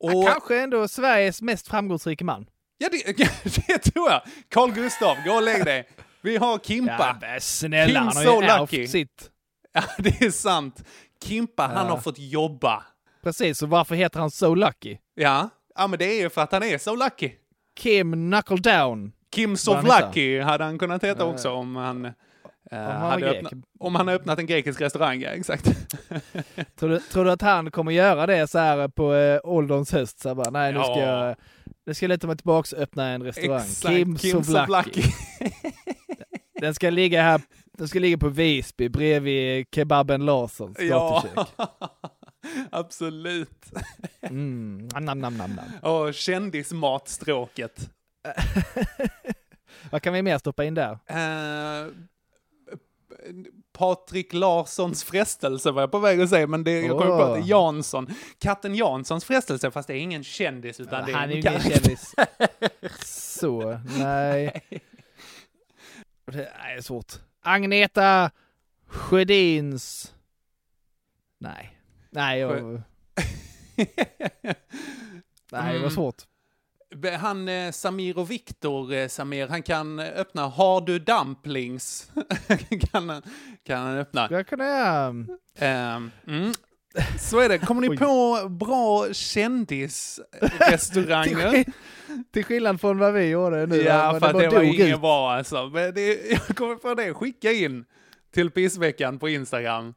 [0.00, 2.46] Och, Han kanske ändå Sveriges mest framgångsrika man.
[2.78, 3.16] ja, det,
[3.66, 4.22] det tror jag.
[4.48, 5.88] Carl Gustav, gå och lägg dig.
[6.22, 7.18] Vi har Kimpa.
[7.22, 8.86] Ja, snälla, Kim han har So ju Lucky.
[8.86, 9.30] sitt.
[9.72, 10.84] Ja, det är sant.
[11.24, 11.92] Kimpa, han Ja.
[11.92, 12.84] har fått jobba.
[13.22, 14.98] Precis, och varför heter han So Lucky?
[15.14, 17.30] Ja, ja men det är ju för att han är so lucky.
[17.76, 19.12] Kim Knuckle Down.
[19.32, 21.24] Kim han Sovlaki hade han kunnat heta Ja.
[21.26, 22.12] också om han,
[22.70, 23.36] eh, grek.
[23.36, 25.64] öppnat, om han hade öppnat en grekisk restaurang, ja exakt.
[26.78, 30.20] Tror du, tror du att han kommer göra det så här på äh, ålderns höst?
[30.20, 31.26] Så här bara, nej, nu ska Ja.
[31.26, 31.36] jag,
[31.86, 33.60] nu ska jag mig tillbaks och öppna en restaurang.
[33.60, 34.44] Exakt, Kim, Kim.
[34.44, 35.02] Sovlaki.
[36.60, 37.40] Den ska ligga här,
[37.78, 41.24] den ska ligga på Visby bredvid kebaben Larssons Ja,
[42.70, 43.72] absolut.
[44.22, 45.92] Mm, nam, nam, nam, nam.
[45.92, 47.90] Och kändismatstråket.
[49.90, 50.92] Vad kan vi mer stoppa in där?
[51.06, 51.86] Eh,
[53.72, 57.34] Patrik Larssons frestelse var jag på väg att säga, men det, jag kommer på att
[57.34, 57.48] det är.
[57.48, 58.06] Jansson.
[58.38, 61.60] Katten Janssons frestelse, fast det är ingen kändis, utan det är han är ju ingen
[61.60, 62.14] kändis.
[63.04, 64.60] Så, nej.
[66.32, 67.12] Det är svårt.
[67.42, 68.30] Agneta
[68.86, 70.14] Sjödins...
[71.38, 71.76] Nej.
[72.10, 72.62] Nej, jag...
[75.52, 75.90] Nej, det var Mm.
[75.90, 76.22] svårt.
[77.20, 82.10] Han eh, Samir och Viktor, eh, Samir, han kan öppna Har du dumplings?
[82.92, 83.22] kan, han-
[83.66, 84.28] kan han öppna.
[84.30, 84.64] Jag kunde...
[84.64, 85.26] göra-
[85.58, 86.52] Ehm, mm.
[87.20, 87.58] Så är det.
[87.58, 91.50] Kommer ni på bra kändisrestauranger?
[91.64, 91.72] Till,
[92.32, 93.76] till skillnad från vad vi gjorde nu.
[93.82, 95.70] ja, för att det var inget bra alltså.
[95.72, 97.14] Men det, jag kommer på det.
[97.14, 97.84] Skicka in
[98.34, 99.94] till pissveckan på Instagram.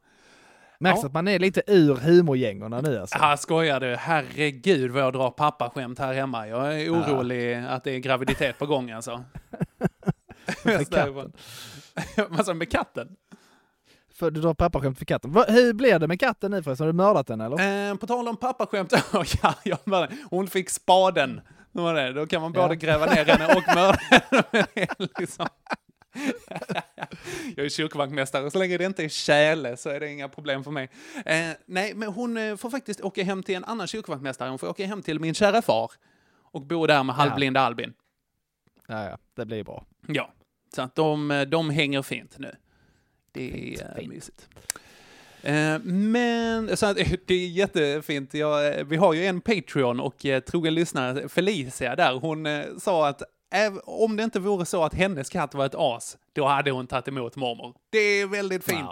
[0.84, 1.06] Märks Ja.
[1.06, 3.18] att man är lite ur humorgängorna nu alltså.
[3.20, 3.96] Ja, skojar du?
[3.96, 6.48] Herregud vad jag drar pappaskämt här hemma.
[6.48, 9.24] Jag är orolig att det är graviditet på gång alltså.
[10.64, 11.32] Med katten.
[12.28, 13.08] Vad sa med katten?
[14.14, 15.32] För du drar pappaskämt för katten.
[15.32, 16.84] Va, hur blir det med katten nu förresten?
[16.86, 17.90] Har du mördat den eller?
[17.90, 18.92] Eh, på tal om pappaskämt,
[19.42, 19.78] ja, jag
[20.30, 21.40] hon fick spaden.
[21.72, 22.12] Det var det.
[22.12, 22.74] Då kan man både Ja.
[22.74, 24.66] gräva ner henne och mörda henne.
[25.18, 25.46] liksom.
[27.56, 30.70] Jag är kyrkvaktmästare, så länge det inte är tjäle så är det inga problem för
[30.70, 30.88] mig.
[31.26, 34.48] Eh, nej, men hon eh, får faktiskt åka hem till en annan kyrkvaktmästare.
[34.48, 35.90] Hon får åka hem till min kära far
[36.42, 37.92] och bo där med halvblinda Albin.
[38.88, 39.84] Ja, ja, det blir bra.
[40.06, 40.32] Ja,
[40.74, 42.56] så att de, eh, de hänger fint nu.
[43.32, 44.08] Det Fint, är fint.
[44.08, 44.48] mysigt.
[45.42, 46.96] Eh, Men, så att,
[47.26, 48.34] det är jättefint.
[48.34, 52.64] Jag, eh, vi har ju en Patreon och eh, trogen lyssnare, Felicia där, hon eh,
[52.78, 53.22] sa att
[53.84, 57.08] om det inte vore så att hennes katt var ett as, då hade hon tagit
[57.08, 57.74] emot mormor.
[57.90, 58.88] Det är väldigt fint.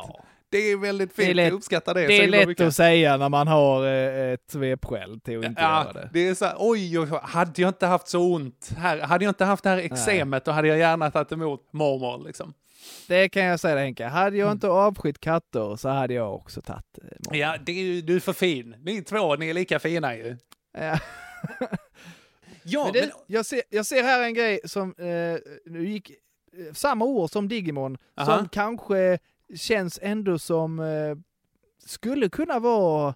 [0.50, 2.06] Det är väldigt fint, är lätt- jag uppskattar det.
[2.06, 2.66] Det är lätt mycket.
[2.66, 6.08] att säga när man har eh, ett svepskäl till att inte göra Ja, det.
[6.12, 9.30] det är så här, oj, oj, hade jag inte haft så ont här, hade jag
[9.30, 12.54] inte haft det här eksemet, då hade jag gärna tagit emot mormor liksom.
[13.08, 14.04] Det kan jag säga Henke.
[14.06, 14.38] Hade Mm.
[14.40, 17.36] jag inte avskytt katter så hade jag också tagit eh, mormor.
[17.40, 18.76] Ja, det är, du är för fin.
[18.78, 20.36] Ni två, ni är lika fina ju.
[20.78, 20.98] Ja.
[22.62, 26.72] Ja, men det, jag, ser, jag ser här en grej som eh, nu gick eh,
[26.72, 28.38] samma år som Digimon, Aha.
[28.38, 29.18] som kanske
[29.54, 31.16] känns ändå som eh,
[31.86, 33.14] skulle kunna vara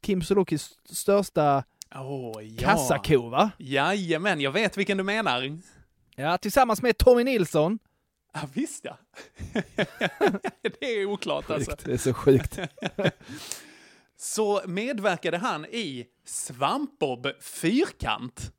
[0.00, 1.64] Kim Sulokis största
[1.94, 2.68] Åh, ja.
[2.68, 3.50] kassako, va?
[3.58, 5.58] Jajamän, jag vet vilken du menar.
[6.16, 7.78] Ja, tillsammans med Tommy Nilsson.
[8.32, 8.98] Ja, visst ja.
[10.80, 11.70] det är oklart alltså.
[11.70, 12.58] Sjukt, det är så sjukt.
[14.16, 18.52] Så medverkade han i Svampbob Fyrkant.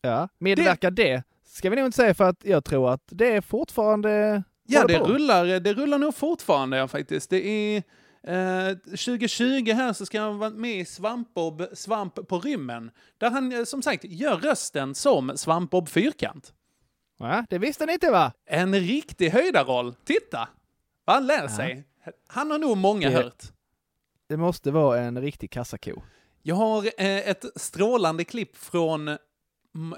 [0.00, 1.22] Ja, medverkar det.
[1.44, 4.42] Ska vi nog inte säga för att jag tror att det är fortfarande...
[4.66, 5.04] Ja, det på.
[5.04, 7.30] rullar, det rullar nog fortfarande ja, faktiskt.
[7.30, 7.76] Det är
[8.22, 12.90] eh, 2020 här så ska han vara med i Svampbob Svamp på rymmen.
[13.18, 16.52] Där han eh, som sagt gör rösten som Svampbob Fyrkant.
[17.18, 18.32] Ja, det visste ni inte va?
[18.46, 19.94] En riktig höjdarroll.
[20.04, 20.48] Titta!
[21.04, 21.84] Vad han lär sig.
[22.28, 23.42] Han har nog många Det- hört.
[24.28, 26.02] Det måste vara en riktig kassako.
[26.42, 29.16] Jag har eh, ett strålande klipp från,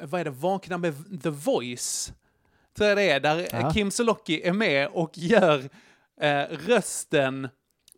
[0.02, 2.12] vad är det, Vakna med The Voice.
[2.76, 3.70] Tror jag det är, där Ja.
[3.72, 5.58] Kim Sulocki är med och gör
[6.20, 7.48] eh, rösten,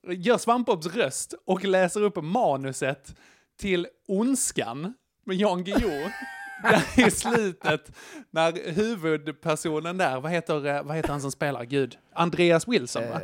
[0.09, 3.15] gör Svampbobs röst och läser upp manuset
[3.59, 4.95] till Ondskan
[5.27, 6.09] med Jan Guillou.
[6.63, 7.93] där i slutet,
[8.31, 11.65] när huvudpersonen där, vad heter, eh, vad heter han som spelar?
[11.65, 13.21] Gud, Andreas Wilson va?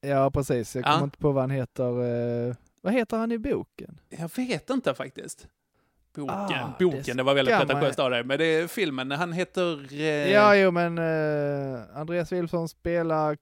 [0.00, 0.74] Ja, precis.
[0.74, 0.92] Jag Ja.
[0.92, 2.02] kommer inte på vad han heter.
[2.48, 4.00] eh, vad heter han i boken?
[4.08, 5.46] Jag vet inte faktiskt.
[6.16, 9.10] Boken, Ah, boken, det det, var väldigt man- pretentiöst av dig, men det är filmen,
[9.10, 9.92] han heter...
[9.92, 13.36] Eh, Ja, jo, men eh, Andreas Wilson spelar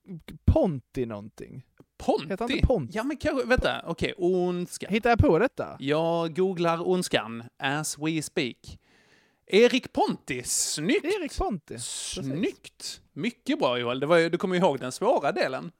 [0.45, 1.63] Ponti någonting.
[1.97, 2.27] Ponti?
[2.29, 2.91] Heter han inte Ponti?
[2.97, 4.87] Ja, men kanske, vänta, okej, ondska.
[4.89, 5.75] Hittar jag på detta?
[5.79, 8.57] Jag googlar ondskan, as we speak.
[9.47, 11.05] Erik Ponti, snyggt!
[11.05, 11.79] Erik Ponti.
[11.79, 13.01] Snyggt!
[13.13, 15.71] Mycket bra Joel, det var, ju- du kommer ihåg den svåra delen.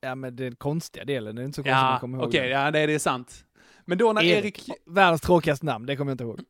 [0.00, 2.26] Ja, men den konstiga delen, det är inte så konstigt att Ja, komma ihåg.
[2.28, 2.60] okej, den.
[2.60, 3.44] ja, det, det är sant.
[3.84, 4.68] Men då när Erik.
[4.68, 4.78] Erik...
[4.86, 6.40] Världens tråkigaste namn, det kommer jag inte ihåg.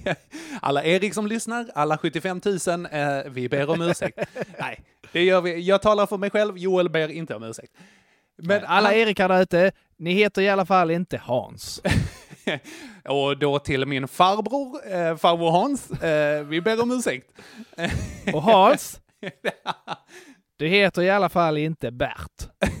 [0.60, 4.18] alla Erik som lyssnar, alla 75 000, eh, vi ber om ursäkt.
[4.58, 4.80] Nej,
[5.12, 5.60] det gör vi.
[5.60, 7.72] Jag talar för mig själv, Joel ber inte om ursäkt.
[8.36, 11.82] Men Alla Erikar där ute, ni heter i alla fall inte Hans.
[13.08, 17.30] Och då till min farbror, eh, farbror Hans, eh, vi ber om ursäkt.
[18.34, 19.00] Och Hans,
[20.62, 22.48] du heter i alla fall inte Bert.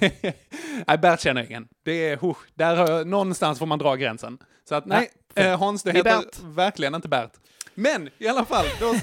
[0.86, 1.68] nej, Bert känner jag igen.
[1.84, 4.38] Det är, huh, där har jag, någonstans får man dra gränsen.
[4.68, 6.40] Så att nej, Ja, eh, Hans, du heter Bert.
[6.44, 7.30] verkligen inte Bert.
[7.74, 8.94] Men i alla fall, då,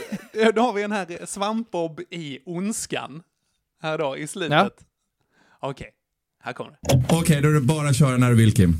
[0.56, 3.22] då har vi den här Svampbob i Ondskan.
[3.82, 4.74] Här då, i slutet.
[5.60, 5.90] Okej,
[6.44, 7.04] här kommer det.
[7.10, 8.74] Okej, då är det bara att köra när du vill Kim.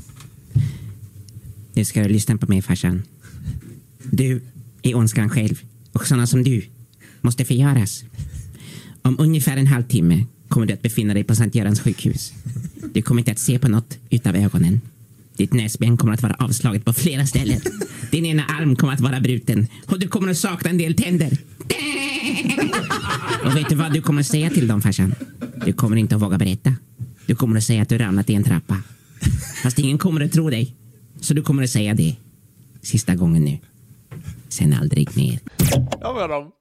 [1.74, 3.02] Nu ska du lyssna på mig farsan.
[4.12, 4.42] Du
[4.82, 6.70] är ondskan själv och sådana som du
[7.20, 8.04] måste förgöras.
[9.02, 12.32] Om ungefär en halvtimme kommer du att befinna dig på Sankt Görans sjukhus.
[12.92, 14.80] Du kommer inte att se på något utav ögonen.
[15.36, 17.60] Ditt näsben kommer att vara avslaget på flera ställen.
[18.10, 21.38] Din ena arm kommer att vara bruten och du kommer att sakna en del tänder.
[23.44, 25.14] Och vet du vad du kommer att säga till dem farsan?
[25.66, 26.74] Du kommer inte att våga berätta.
[27.26, 28.82] Du kommer att säga att du ramlat i en trappa.
[29.62, 30.74] Fast ingen kommer att tro dig.
[31.20, 32.16] Så du kommer att säga det.
[32.82, 33.58] Sista gången nu.
[34.48, 35.38] Sen aldrig mer.
[36.00, 36.52] Där var de.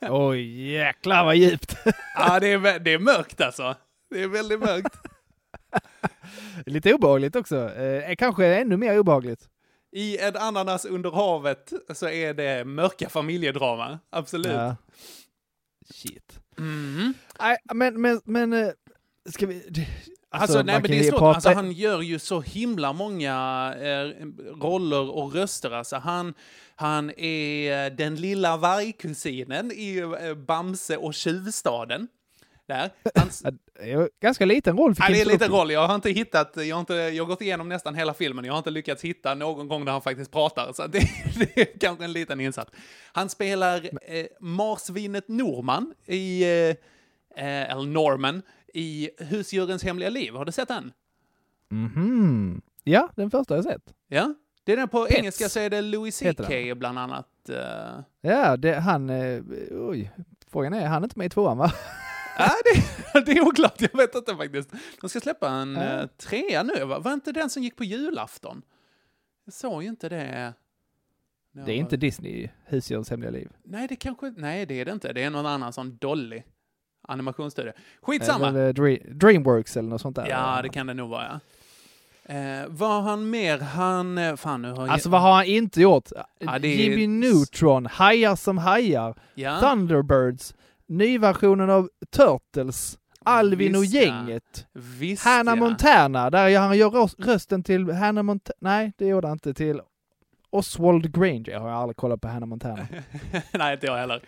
[0.00, 1.76] Oj, jäklar vad djupt.
[2.14, 3.76] Ja, det är, det är mörkt alltså.
[4.10, 4.96] Det är väldigt mörkt.
[6.66, 7.74] Lite obehagligt också.
[7.74, 9.48] Eh, kanske ännu mer obehagligt.
[9.92, 13.98] I En ananas under havet så är det mörka familjedrama.
[14.10, 14.52] Absolut.
[14.52, 14.76] Ja.
[15.94, 16.40] Shit.
[16.56, 17.14] Mhm.
[17.40, 18.68] Nej, men, men, men, eh,
[19.30, 19.86] ska vi...
[20.30, 21.18] det- Alltså, nej, men det är svårt.
[21.18, 23.34] prata- Alltså, han gör ju så himla många
[23.80, 24.26] eh,
[24.62, 25.70] roller och röster.
[25.70, 26.34] Alltså, han,
[26.76, 32.08] han är den lilla vargkusinen i eh, Bamse och tjuvstaden.
[32.68, 32.90] Där.
[33.14, 35.52] Han, Ja, det är ju Ganska liten roll Ja, det är lite Sulocki.
[35.62, 35.70] roll.
[35.70, 38.52] Jag har inte hittat, jag har, inte, jag har gått igenom nästan hela filmen, jag
[38.52, 40.98] har inte lyckats hitta någon gång där han faktiskt pratar, så det,
[41.38, 42.70] det är kanske en liten insats.
[43.12, 43.76] Han spelar
[44.06, 46.48] eh, marsvinet Norman i, eh,
[47.44, 48.42] eh, eller Norman,
[48.74, 50.34] i Husdjurens hemliga liv.
[50.34, 50.92] Har du sett den?
[51.68, 52.62] Mhm.
[52.84, 53.94] Ja, den första har jag sett.
[54.08, 54.34] Ja?
[54.64, 57.48] Det är den på Pets engelska så är det Louis CK bland annat.
[57.48, 58.00] eh.
[58.20, 59.10] Ja, det, han...
[59.10, 60.10] Eh, oj.
[60.50, 61.72] Frågan är, är han inte med i tvåan va?
[62.40, 64.70] Ja, det, det är oklart, jag vet inte faktiskt.
[65.00, 66.98] De ska släppa en uh, trea nu, va?
[66.98, 68.62] Var inte den som gick på julafton?
[69.44, 70.54] Jag såg ju inte det.
[71.52, 73.48] Det är inte Disney, Husdjurens hemliga liv.
[73.64, 74.30] Nej, det kanske...
[74.36, 75.12] Nej, det är det inte.
[75.12, 76.42] Det är någon annan sån Dolly
[77.08, 77.72] animationsstudio.
[78.02, 78.48] Skitsamma!
[78.48, 80.26] Eller Dre- Dreamworks eller något sånt där.
[80.28, 81.40] Ja, det kan det nog vara, ja.
[82.34, 83.58] Eh, vad har han mer?
[83.58, 84.18] Han...
[84.18, 84.88] eh, Fan, nu har.
[84.88, 86.08] Alltså vad har han inte gjort?
[86.38, 89.60] Ja, det Jimmy Neutron, Hajar som hajar, Ja.
[89.60, 90.54] Thunderbirds,
[90.86, 94.00] nyversionen av Turtles, Alvin och Visst, ja.
[94.02, 95.60] gänget, Visst, Hannah ja.
[95.64, 99.80] Montana, där han gör röst- rösten till Hannah Montana, nej det gjorde han inte, till
[100.50, 101.50] Oswald Granger.
[101.50, 102.86] Jag har aldrig kollat på Hannah Montana.
[103.52, 104.22] Nej, inte jag heller.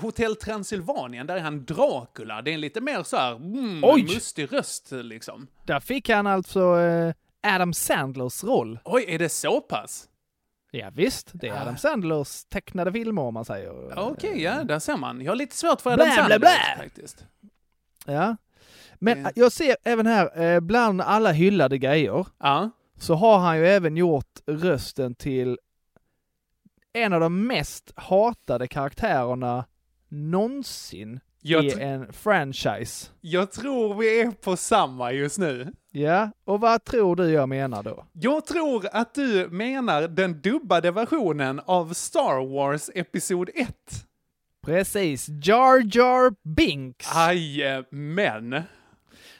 [0.00, 2.42] Hotell Transylvanien, där är han Dracula.
[2.42, 4.02] Det är en lite mer så här, mm, Oj!
[4.02, 5.46] mustig röst liksom.
[5.64, 7.12] Där fick han alltså eh,
[7.54, 8.78] Adam Sandlers roll.
[8.84, 10.08] Oj, är det så pass?
[10.70, 11.60] Ja, visst, det är Ah.
[11.62, 13.98] Adam Sandlers tecknade filmer om man säger.
[13.98, 15.20] Okej, ja, där ser man.
[15.20, 16.76] Jag har lite svårt för Adam Blä, blä, Sandler blä!
[16.84, 17.24] faktiskt.
[18.06, 18.36] Ja.
[18.98, 22.70] Men Det- jag ser även här, eh, bland alla hyllade grejer, Ja.
[22.98, 25.58] så har han ju även gjort rösten till
[26.96, 29.64] en av de mest hatade karaktärerna
[30.08, 33.10] någonsin Jag i en franchise.
[33.20, 35.72] Jag tror vi är på samma just nu.
[35.92, 38.06] Ja, och vad tror du jag menar då?
[38.12, 43.68] Jag tror att du menar den dubbade versionen av Star Wars Episod 1.
[44.66, 47.14] Precis, Jar Jar Binks.
[47.14, 48.62] Jajamän.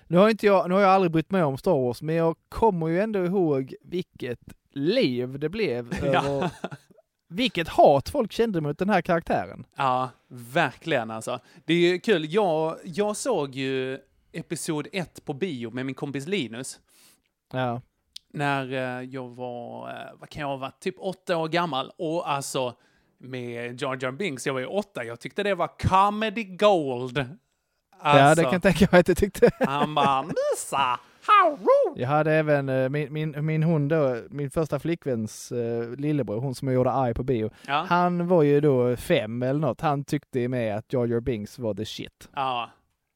[0.08, 2.36] Nu har, inte jag, nu har jag aldrig brytt mig om Star Wars, men jag
[2.48, 4.40] kommer ju ändå ihåg vilket
[4.72, 6.50] liv det blev över
[7.36, 9.66] vilket hat folk kände mot den här karaktären.
[9.76, 11.40] Ja, verkligen alltså.
[11.64, 12.34] Det är ju kul.
[12.34, 13.98] Jag, jag såg ju
[14.32, 16.80] Episod 1 på bio med min kompis Linus.
[17.52, 17.80] Ja.
[18.32, 21.92] När eh, jag var, eh, vad kan jag ha varit, typ åtta år gammal.
[21.98, 22.74] Och alltså,
[23.18, 27.18] med Jar Jar Binks, jag var ju åtta, jag tyckte det var comedy gold.
[27.18, 27.24] ja,
[28.14, 29.50] det Alltså, kan jag tänka mig att jag tyckte.
[29.60, 31.00] Han bara, Musa!
[31.96, 36.54] Jag hade även eh, min, min, min hund då, min första flickväns eh, lillebror, hon
[36.54, 37.50] som jag gjorde arg på bio.
[37.66, 37.86] Ja.
[37.88, 39.80] Han var ju då fem eller något.
[39.80, 42.28] Han tyckte med att Jar Jar Binks var the shit.
[42.34, 42.70] Ja,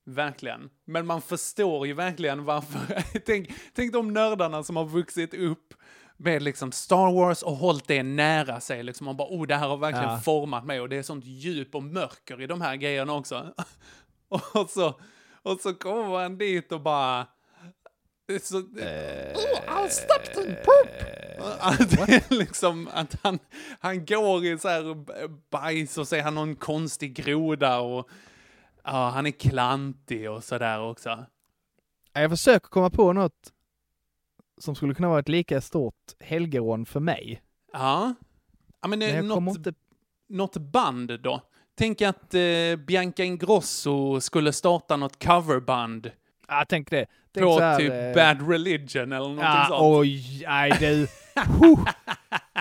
[0.06, 0.70] verkligen.
[0.86, 3.02] Men man förstår ju verkligen varför.
[3.26, 5.74] tänk, tänk de nördarna som har vuxit upp
[6.16, 8.82] med liksom Star Wars och hållit det nära sig.
[8.82, 10.18] Liksom man bara, oh, det här har verkligen Ja.
[10.18, 13.54] format mig och det är sånt djup och mörker i de här grejerna också.
[14.54, 14.94] och, så,
[15.42, 17.26] och så kommer han dit och bara...
[18.30, 20.88] det är Så, oh, I'll step to poop!
[21.60, 23.38] Att, det är liksom att han,
[23.80, 24.94] han går i så här
[25.50, 28.08] bajs och så är han någon konstig groda och
[28.84, 31.08] ja, han är klantig och sådär också.
[32.12, 33.52] Ja, Jag försöker komma på något
[34.58, 37.42] som skulle kunna vara ett lika stort helgerån för mig.
[37.72, 38.14] Ja.
[38.82, 39.74] ja men, Men eh, jag något, inte...
[40.28, 41.42] något band då?
[41.74, 46.10] Tänk att eh, Bianca Ingrosso skulle starta något coverband
[46.50, 47.06] Ja, tänk det.
[47.34, 49.80] Tänk på här, typ eh, Bad Religion eller någonting Ja, sånt.
[49.82, 51.06] oj, nej du.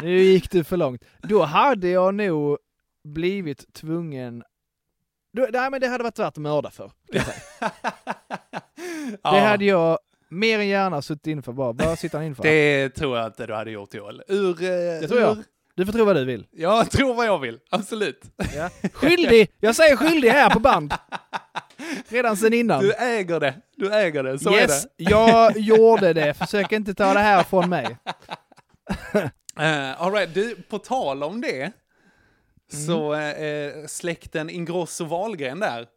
[0.02, 1.04] Nu gick du för långt.
[1.22, 2.58] Då hade jag nog
[3.04, 4.44] blivit tvungen...
[5.34, 6.92] Då, nej, men det hade varit värt att mörda för.
[7.08, 7.38] jag säga.
[9.24, 11.72] Ja, Det hade jag mer än gärna suttit inför bara.
[11.72, 12.44] Vad sitter han inför?
[12.44, 14.24] det tror jag inte du hade gjort Joel.
[14.28, 14.68] Ur, eh,
[15.02, 15.38] det tror jag.
[15.38, 15.44] ur-
[15.76, 16.46] Du får tro vad du vill.
[16.52, 18.22] Jag tror vad jag vill, absolut.
[18.56, 18.70] Ja.
[18.94, 19.52] Skyldig!
[19.60, 20.94] Jag säger skyldig här på band.
[22.08, 22.84] Redan sen innan.
[22.84, 25.12] Du äger det, du äger det, så yes, är det.
[25.12, 26.34] jag gjorde det.
[26.34, 27.98] Försök inte ta det här från mig.
[29.16, 31.72] Uh, all right, du, på tal om det,
[32.74, 32.86] Mm.
[32.86, 35.88] så uh, släkten Ingrosso Wahlgren där,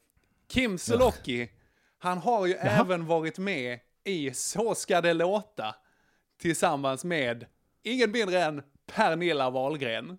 [0.49, 1.51] Kim Sulocki,
[1.99, 5.75] han har ju även varit med i Så ska det låta
[6.41, 7.47] tillsammans med
[7.83, 8.63] ingen mindre än
[8.95, 10.19] Pernilla Wahlgren.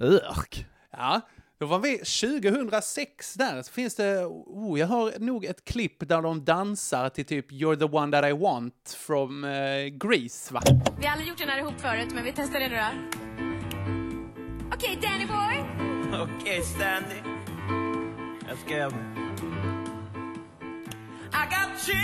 [0.00, 0.66] Örk.
[0.90, 1.20] Ja,
[1.62, 6.22] då var vi 2006 där, så finns det, oh, jag har nog ett klipp där
[6.22, 9.50] de dansar till typ You're the one that I want from uh,
[9.86, 10.60] Grease, va?
[10.98, 12.88] Vi har aldrig gjort den här ihop förut, men vi testar det nu då.
[14.74, 15.64] Okej, Danny boy.
[16.40, 17.22] Okej, Stanley.
[18.48, 18.76] Jag ska...
[21.32, 21.96] I got you.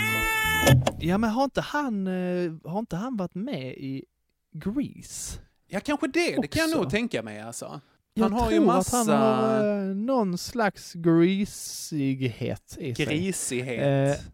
[0.99, 4.05] Ja, men har inte han, eh, har inte han varit med i
[4.53, 5.39] Grease?
[5.67, 6.35] Ja, kanske det.
[6.41, 6.81] Det kan jag Också.
[6.81, 7.81] nog tänka mig alltså.
[8.19, 13.05] Jag Han har tror ju massa att han har eh, någon slags grisighet i sig.
[13.05, 14.17] grisighet.
[14.17, 14.25] Eh,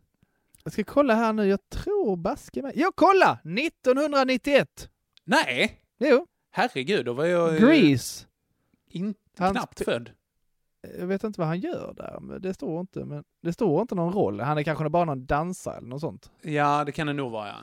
[0.64, 2.72] jag ska kolla här nu, jag tror baske mig.
[2.76, 3.40] Ja, kolla!
[3.44, 4.90] 1991!
[5.24, 5.82] Nej!
[6.00, 8.26] Jo, Herregud, då var jag Grease.
[8.90, 10.10] inte knappt född.
[11.00, 13.06] Jag vet inte vad han gör där, men det står inte.
[13.06, 14.40] Men det står inte någon roll.
[14.40, 16.32] Han är kanske bara någon dansare eller något sånt.
[16.42, 17.56] Ja, det kan det nog vara, ja.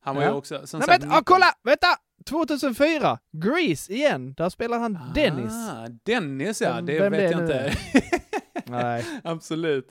[0.00, 0.28] Han var Ja.
[0.28, 1.46] ju också, som Nej, sagt, vänta, ah, kolla!
[1.62, 1.86] Vänta!
[2.26, 3.18] 2004!
[3.32, 4.34] Grease igen!
[4.34, 5.52] Där spelar han Dennis.
[5.52, 6.74] Ah, Dennis, ja.
[6.74, 7.72] Vem- det vem vet jag inte.
[8.64, 9.04] Nej.
[9.24, 9.88] Absolut.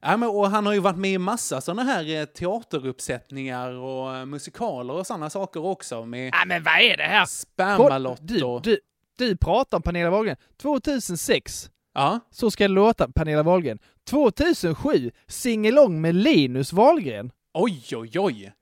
[0.00, 4.16] Ja, men, och han har ju varit med i massa sådana här eh, teateruppsättningar och
[4.16, 7.24] eh, musikaler och sådana saker också med Ja, men vad är det här?
[7.26, 8.62] Spermalott du, och...
[8.62, 8.78] du,
[9.18, 10.36] du pratar om Pernilla Wahlgren.
[10.62, 12.20] 2006, Ja.
[12.30, 13.78] så ska det låta Pernilla Wahlgren.
[14.10, 17.30] 2007, singelong med Linus Wahlgren.
[17.54, 18.52] Oj, oj, oj.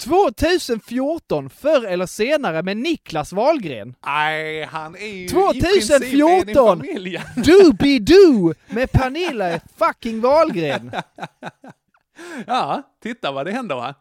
[0.00, 3.94] 2014, förr eller senare med Niklas Wahlgren.
[4.06, 7.22] Nej, han är ju i princip en i 2014, familjen.
[7.36, 10.92] Doobie-Doo med Pernilla fucking Wahlgren.
[12.46, 13.94] Ja, titta vad det händer va?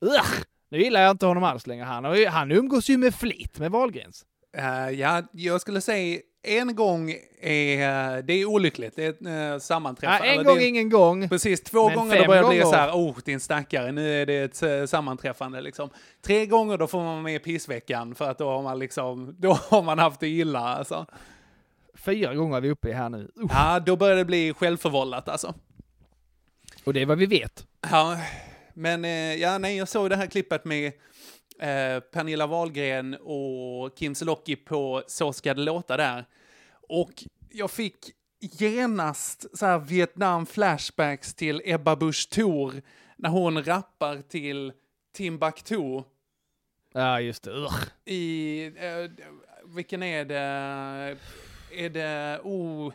[0.00, 1.84] Ugh, nu gillar jag inte honom alls längre.
[1.84, 4.24] Han, han umgås ju med flit med Wahlgrens.
[4.56, 8.96] Eh, ja, jag skulle säga en gång är, det är olyckligt.
[8.96, 10.26] Det är ett uh, sammanträffande.
[10.26, 11.28] Ja, en gång, är, ingen gång.
[11.28, 14.26] Precis, två Men gånger då börjar det bli så här, oh din stackare, nu är
[14.26, 15.90] det ett uh, sammanträffande liksom.
[16.22, 19.52] Tre gånger då får man vara med pissveckan för att då har man liksom, då
[19.52, 21.06] har man haft det illa alltså.
[21.94, 23.30] Fyra gånger är vi uppe i här nu.
[23.34, 23.50] Uff.
[23.54, 25.54] Ja, då börjar det bli självförvållat alltså.
[26.84, 27.66] Och det är vad vi vet.
[27.90, 28.18] Ja,
[28.74, 30.92] men eh, ja, nej, jag såg det här klippet med
[31.62, 36.24] eh, Pernilla Wahlgren och Kim Sulocki på Så ska det låta där.
[36.88, 38.10] Och jag fick
[38.40, 42.82] genast så här Vietnam-flashbacks till Ebba Busch Thor
[43.16, 44.72] när hon rappar till
[45.12, 46.02] Timbuktu
[46.94, 47.50] Ja, just det.
[47.50, 47.82] Ugh.
[48.04, 48.64] i...
[48.66, 49.10] Eh,
[49.64, 51.16] vilken är det?
[51.72, 52.40] Är det...
[52.44, 52.92] Oh,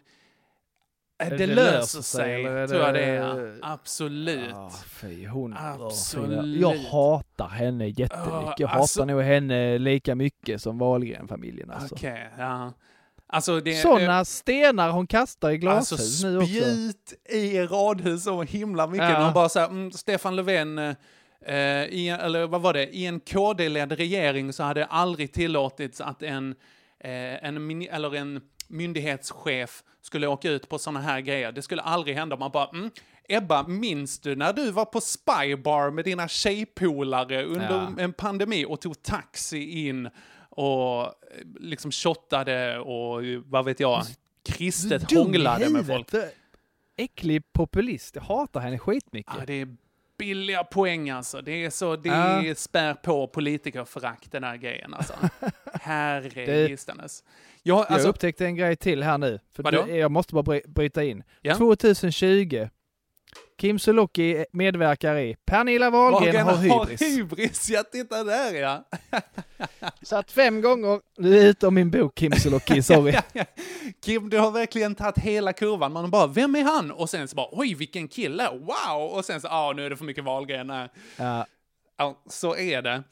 [1.20, 3.36] eh, det, löser sig, är tror jag det är.
[3.36, 4.49] det- Absolut.
[4.51, 6.61] Ja, fy, hon, Absolut.
[6.61, 8.32] Jag hatar henne jättemycket.
[8.32, 11.72] Ja, Jag hatar alltså- nog henne lika mycket som Wahlgren-familjen.
[11.72, 11.95] Alltså.
[11.95, 12.74] Okej, ja.
[13.30, 13.74] Alltså det...
[13.76, 16.47] Sådana stenar hon kastar i glashus Alltså nu också.
[16.47, 19.09] spjut i radhus så himla mycket.
[19.09, 19.24] Ja.
[19.26, 21.55] Hon bara så här, mm, Stefan Löfven, eh,
[21.86, 26.24] i, eller vad var det, i en KD-ledd regering så hade det aldrig tillåtits att
[26.24, 26.55] en,
[26.99, 31.51] eh, en, eller en myndighetschef skulle åka ut på sådana här grejer.
[31.51, 32.38] Det skulle aldrig hända.
[32.38, 32.91] Man bara, mm,
[33.30, 37.89] Ebba, minns du när du var på Spybar med dina tjejpolare under Ja.
[37.97, 40.09] en pandemi och tog taxi in
[40.49, 41.11] och eh,
[41.59, 44.03] liksom shottade och vad vet jag,
[44.49, 46.07] kristet Dum i hånglade med folk.
[46.97, 48.15] Äcklig populist.
[48.15, 49.34] Jag hatar henne skitmycket.
[49.39, 49.76] Ja, det är
[50.18, 51.41] billiga poäng alltså.
[51.41, 52.55] Det är så, det Ja.
[52.55, 55.13] spär på politikerförakt den här grejen alltså.
[55.74, 57.24] Herre Det- gistanes.
[57.63, 59.39] Jag, Jag alltså, upptäckte en grej till här nu.
[59.55, 61.24] För det, jag måste bara bry- bryta in.
[61.41, 61.55] Ja.
[61.55, 62.68] 2020.
[63.58, 67.01] Kim Sulocki medverkar i Pernilla Wahlgren har hybris.
[67.01, 67.70] hybris.
[67.70, 68.84] Ja, titta där ja.
[70.01, 71.01] Satt fem gånger.
[71.18, 73.14] Du är ute om min bok Kim Sulocki, sorry.
[74.05, 75.91] Kim, du har verkligen tagit hela kurvan.
[75.91, 76.91] Man bara, vem är han?
[76.91, 79.01] Och sen så bara, oj vilken kille, wow!
[79.12, 80.89] Och sen så, ja nu är det för mycket Wahlgren här.
[81.18, 81.45] Ja,
[81.97, 83.03] Ja, så är det.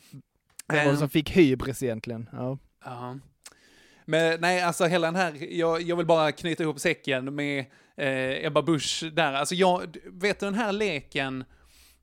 [0.68, 2.30] vem var det som fick hybris egentligen?
[2.32, 2.58] Ja.
[2.86, 3.18] Ja.
[4.06, 7.66] Men nej, alltså hela den här, jag, jag vill bara knyta ihop säcken med
[7.98, 9.34] eh, Ebba Busch där.
[9.34, 11.46] Alltså jag, vet du den här leken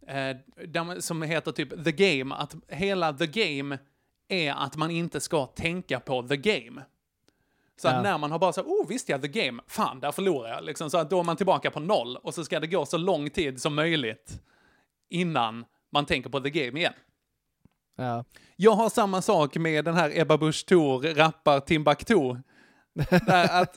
[0.06, 0.36] eh,
[0.68, 3.78] där, som heter typ The Game, att hela The Game
[4.28, 6.82] är att man inte ska tänka på The Game.
[7.76, 8.02] Så att Ja.
[8.02, 10.64] när man har bara så, oh visst ja, The Game, fan där förlorar jag.
[10.64, 12.96] Liksom, så att då är man tillbaka på noll och så ska det gå så
[12.96, 14.42] lång tid som möjligt
[15.10, 16.92] innan man tänker på The Game igen.
[17.96, 18.24] Ja.
[18.56, 22.36] Jag har samma sak med den här Ebba Busch Thor rappar Timbuktu.
[23.26, 23.76] Där att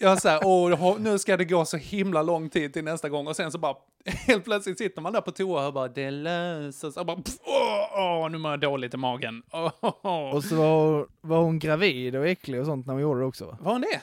[0.00, 3.36] jag säger, åh, nu ska det gå så himla lång tid till nästa gång och
[3.36, 3.76] sen så bara
[4.06, 7.00] helt plötsligt sitter man där på toa och bara det löser sig.
[7.00, 9.42] Och bara, pff, åh, åh, nu mår jag dåligt i magen.
[9.52, 10.34] Åh.
[10.34, 13.56] Och så var, var hon gravid och äcklig och sånt när hon gjorde det också.
[13.60, 14.02] Var hon det?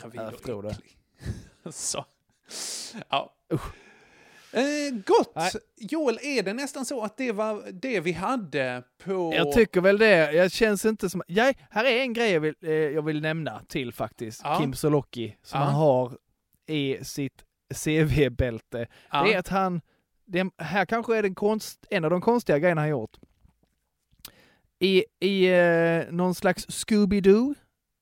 [0.00, 0.70] Gravid Jag och tror det.
[0.70, 0.98] äcklig.
[1.70, 2.04] Så.
[3.08, 3.34] Ja.
[4.54, 5.56] Eh, gott!
[5.76, 9.32] Joel, är det nästan så att det var det vi hade på...
[9.36, 10.32] Jag tycker väl det.
[10.32, 11.22] Jag känns inte som...
[11.26, 14.40] Ja, här är en grej jag vill, eh, jag vill nämna till faktiskt.
[14.44, 14.58] Ja.
[14.60, 15.66] Kim Sulocki, som Ja.
[15.66, 16.18] han har
[16.66, 17.44] i sitt
[17.74, 18.86] CV-bälte.
[19.12, 19.22] Ja.
[19.24, 19.80] Det är att han...
[20.26, 23.16] Det här kanske är den konst, en av de konstiga grejerna han gjort.
[24.78, 27.54] I, i eh, någon slags Scooby-Doo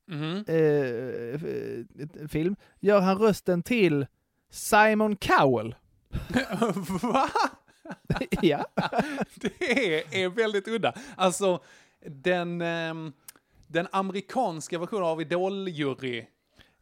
[0.09, 0.45] Mhm.
[0.49, 4.07] eh, film gör han rösten till
[4.51, 5.75] Simon Cowell.
[7.03, 7.29] Va?
[8.43, 8.67] ja.
[9.35, 10.95] Det är väldigt udda.
[11.17, 11.63] Alltså,
[12.07, 13.13] den, ehm,
[13.67, 16.27] den amerikanska versionen av Idol-jury.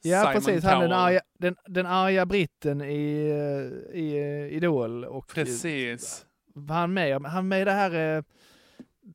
[0.02, 0.64] Ja, Simon precis.
[0.64, 0.92] Han den Cowell.
[0.92, 5.04] arga, den, den arga britten i, eh, i eh, Idol.
[5.04, 6.26] Och Precis.
[6.54, 7.22] Var han med?
[7.22, 8.22] Han med i det här eh,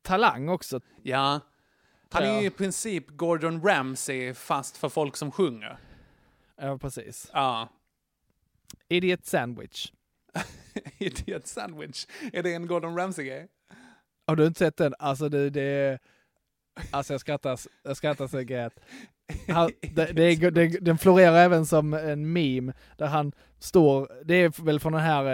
[0.02, 0.80] Talang också.
[1.04, 1.40] Ja.
[2.10, 5.78] Han är ju i princip Gordon Ramsay fast för folk som sjunger.
[6.58, 7.30] Ja, precis.
[7.34, 7.70] Ja.
[8.88, 9.92] Idiot Sandwich.
[10.98, 12.06] Idiot Sandwich.
[12.34, 13.48] Är det en Gordon Ramsay-grej?
[14.28, 14.94] Har du inte sett den?
[15.00, 16.00] Alltså det, det
[16.92, 18.80] Alltså jag skrattar, jag skrattar så grät.
[19.48, 24.36] Han, det, det är, det, den florerar även som en meme där han står, det
[24.36, 25.26] är väl från den här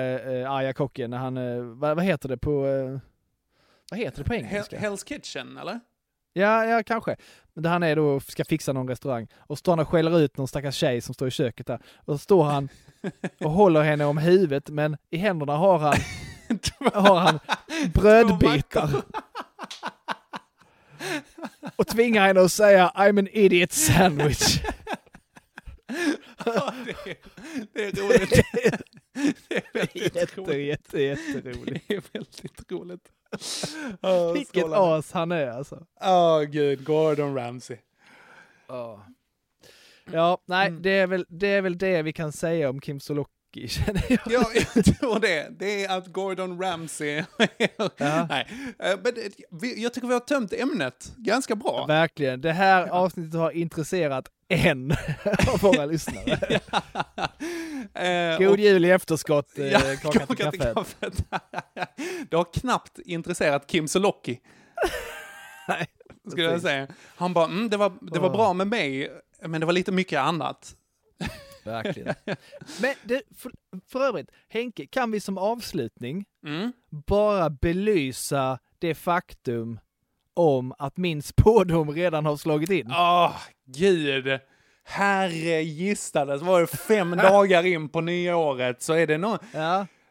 [0.41, 2.99] eh, arga kocken, när han, eh, vad, vad heter det på, eh,
[3.91, 4.78] vad heter det på engelska?
[4.80, 5.80] Hell- Hell's Kitchen, eller?
[6.34, 7.16] Ja, ja kanske.
[7.54, 10.38] Men där han är då ska fixa någon restaurang och står han och skäller ut
[10.38, 11.80] någon stackars tjej som står i köket där.
[11.96, 12.70] Och så står han
[13.40, 15.96] och håller henne om huvudet men i händerna har han,
[16.94, 17.40] har han
[17.94, 18.90] brödbitar.
[21.76, 24.60] Och tvingar henne att säga I'm an idiot sandwich.
[26.46, 27.18] Ja, det, är,
[27.74, 28.46] det är roligt.
[29.49, 30.68] Det är väldigt Jätte, roligt.
[30.68, 31.88] jätte, jätteroligt.
[31.88, 33.12] Det är väldigt roligt.
[34.01, 35.86] Oh, Vilket as han är alltså.
[36.01, 37.78] Åh gud, Gordon Ramsay.
[40.12, 42.99] Ja, nej, det, är väl, det är väl det vi kan säga om Kim
[43.54, 44.20] Sulocki känner jag.
[44.26, 44.45] Ja,
[44.76, 45.47] jag tror det.
[45.60, 47.16] Det är att Gordon Ramsay...
[47.97, 48.47] Nej,
[48.80, 49.14] eh, men
[49.82, 51.86] jag tycker vi har tömt ämnet ganska bra.
[51.86, 52.41] Verkligen.
[52.41, 54.91] Det här avsnittet har intresserat en
[55.54, 56.60] av våra lyssnare.
[57.93, 60.74] Eh, God och- jul i efterskott, eh, Ja, kaka till kaffet.
[60.74, 61.26] kaffet.
[62.30, 64.39] det har knappt intresserat Kim Sulocki.
[66.32, 66.88] Skulle jag säga.
[67.16, 69.12] Han bara, mm, det, var, det var bra med mig,
[69.45, 70.76] men det var lite mycket annat.
[71.64, 72.16] Verkligen.
[72.82, 73.51] Men det, för,
[73.88, 76.72] för övrigt, Henke, kan vi som avslutning Mm.
[76.89, 79.80] bara belysa det faktum
[80.34, 82.88] om att min spådom redan har slagit in?
[82.91, 83.36] Åh,
[83.66, 84.39] gud.
[84.84, 89.38] Herre gistades, var det fem dagar in på nyåret så är det någon...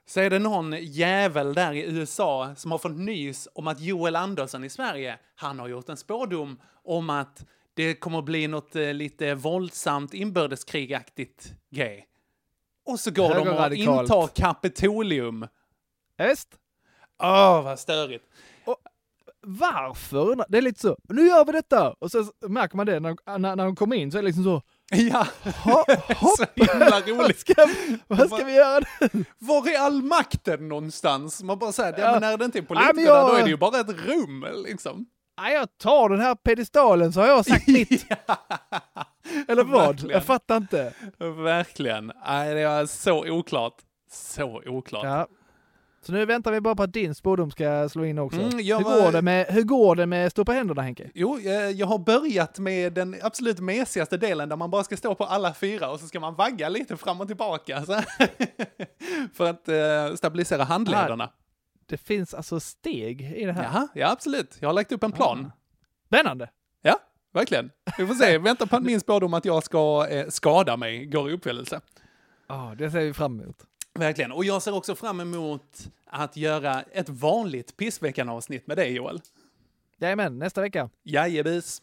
[0.07, 4.17] Så är det någon jävel där i USA som har fått nys om att Joel
[4.17, 7.45] Andersson i Sverige, han har gjort en spådom om att
[7.87, 12.07] det kommer att bli något eh, lite våldsamt inbördeskrigaktigt grej.
[12.87, 15.47] Och så går de och intar Kapitolium.
[16.19, 16.49] Visst?
[17.23, 18.25] Åh, vad störigt.
[19.43, 20.45] Varför?
[20.49, 21.91] Det är lite så, nu gör vi detta!
[21.99, 24.45] Och så märker man det när, när, när de kommer in så är det liksom
[24.45, 25.27] så, Ja,
[25.65, 25.71] ho,
[26.15, 26.37] hopp!
[26.37, 27.39] så himla roligt.
[27.39, 27.55] ska,
[28.07, 29.25] vad ska vi göra nu?
[29.39, 31.43] Var är all makten någonstans?
[31.43, 32.13] Man bara säger, ja, Ja.
[32.13, 34.07] men när det inte är Ja, politikerna, men jag- då är det ju bara ett
[34.07, 35.07] rum liksom.
[35.41, 37.91] Nej, jag tar den här pedestalen så har jag sagt mitt.
[39.49, 39.87] Eller vad?
[39.87, 40.15] Verkligen.
[40.15, 40.93] Jag fattar inte.
[41.19, 42.13] Verkligen.
[42.27, 43.75] Nej, det är så oklart.
[44.11, 45.05] Så oklart.
[45.05, 45.27] Ja.
[46.03, 48.41] Så nu väntar vi bara på att din spådom ska slå in också.
[48.41, 51.11] Mm, hur, var- går det med, hur går det med stå på händerna Henke?
[51.15, 55.15] Jo, eh, jag har börjat med den absolut mesigaste delen där man bara ska stå
[55.15, 57.83] på alla fyra och så ska man vagga lite fram och tillbaka.
[59.35, 61.31] För att eh, stabilisera handlederna.
[61.91, 63.63] Det finns alltså steg i det här.
[63.63, 64.57] Jaha, ja, absolut.
[64.61, 65.53] Jag har lagt upp en plan.
[66.07, 66.51] Spännande!
[66.83, 67.01] Ja,
[67.33, 67.71] verkligen.
[67.99, 68.39] Vi får se.
[68.39, 71.81] Vänta på min spådom att jag ska eh, skada mig går i uppfyllelse.
[72.49, 73.57] Ja, det ser vi fram emot.
[73.95, 74.33] Verkligen.
[74.33, 79.21] Och jag ser också fram emot att göra ett vanligt pissveckan-avsnitt med dig, Joel.
[79.99, 80.91] Jajamän, nästa vecka.
[81.03, 81.83] Jajebis.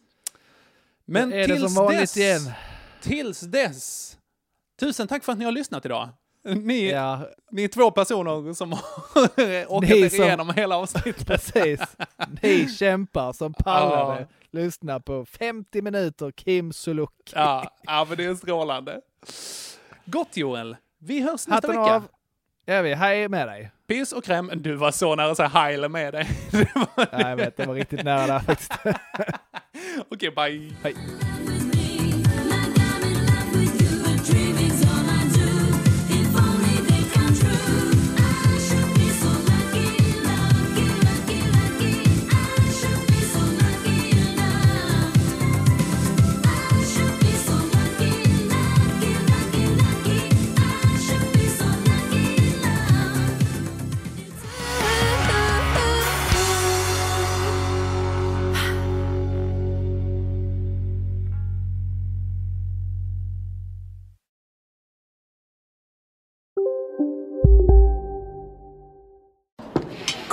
[1.06, 2.52] Men tills dess, igen.
[3.02, 4.18] tills dess,
[4.80, 6.10] tusen tack för att ni har lyssnat idag.
[6.56, 7.20] Ni, Ja.
[7.52, 8.82] ni är två personer som har
[9.72, 11.28] åkat Ni er som- igenom hela avsnittet.
[11.28, 11.80] Precis.
[12.42, 14.20] Ni kämpar som pallade.
[14.22, 14.28] Ja.
[14.52, 17.10] Lyssna på 50 minuter Kim Suluk.
[17.36, 19.02] Ja, ja, men det är strålande.
[20.06, 21.96] Gott Joel, vi hörs nästa Hatten vecka.
[21.96, 22.04] av.
[22.68, 22.94] Gör vi.
[22.94, 23.72] Hej med dig.
[23.88, 24.52] Piss och kräm.
[24.56, 26.28] Du var så nära att säga heil med dig.
[27.12, 28.72] Ja, jag vet, det var riktigt nära där faktiskt.
[30.10, 30.72] Okej, bye.
[30.84, 30.96] Hej.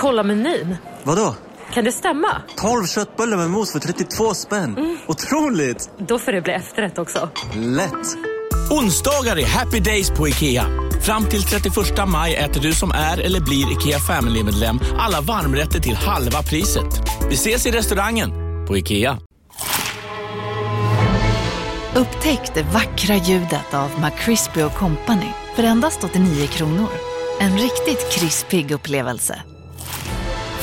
[0.04, 0.76] Kolla menyn.
[1.02, 1.34] Vadå?
[1.72, 2.42] Kan det stämma?
[2.56, 4.98] 12 köttbullar med mos för 32 spänn.
[5.06, 5.90] Otroligt!
[5.98, 7.28] Då får det bli efterrätt också.
[7.54, 8.16] Lätt!
[8.70, 10.66] Onsdagar är happy days på IKEA.
[11.02, 11.74] Fram till 31
[12.08, 17.02] maj äter du som är eller blir IKEA Family-medlem alla varmrätter till halva priset.
[17.28, 18.30] Vi ses i restaurangen
[18.66, 19.18] på IKEA.
[21.94, 26.88] Upptäck det vackra ljudet av McCrispy Company för endast 89 kronor.
[27.40, 29.42] En riktigt krispig upplevelse.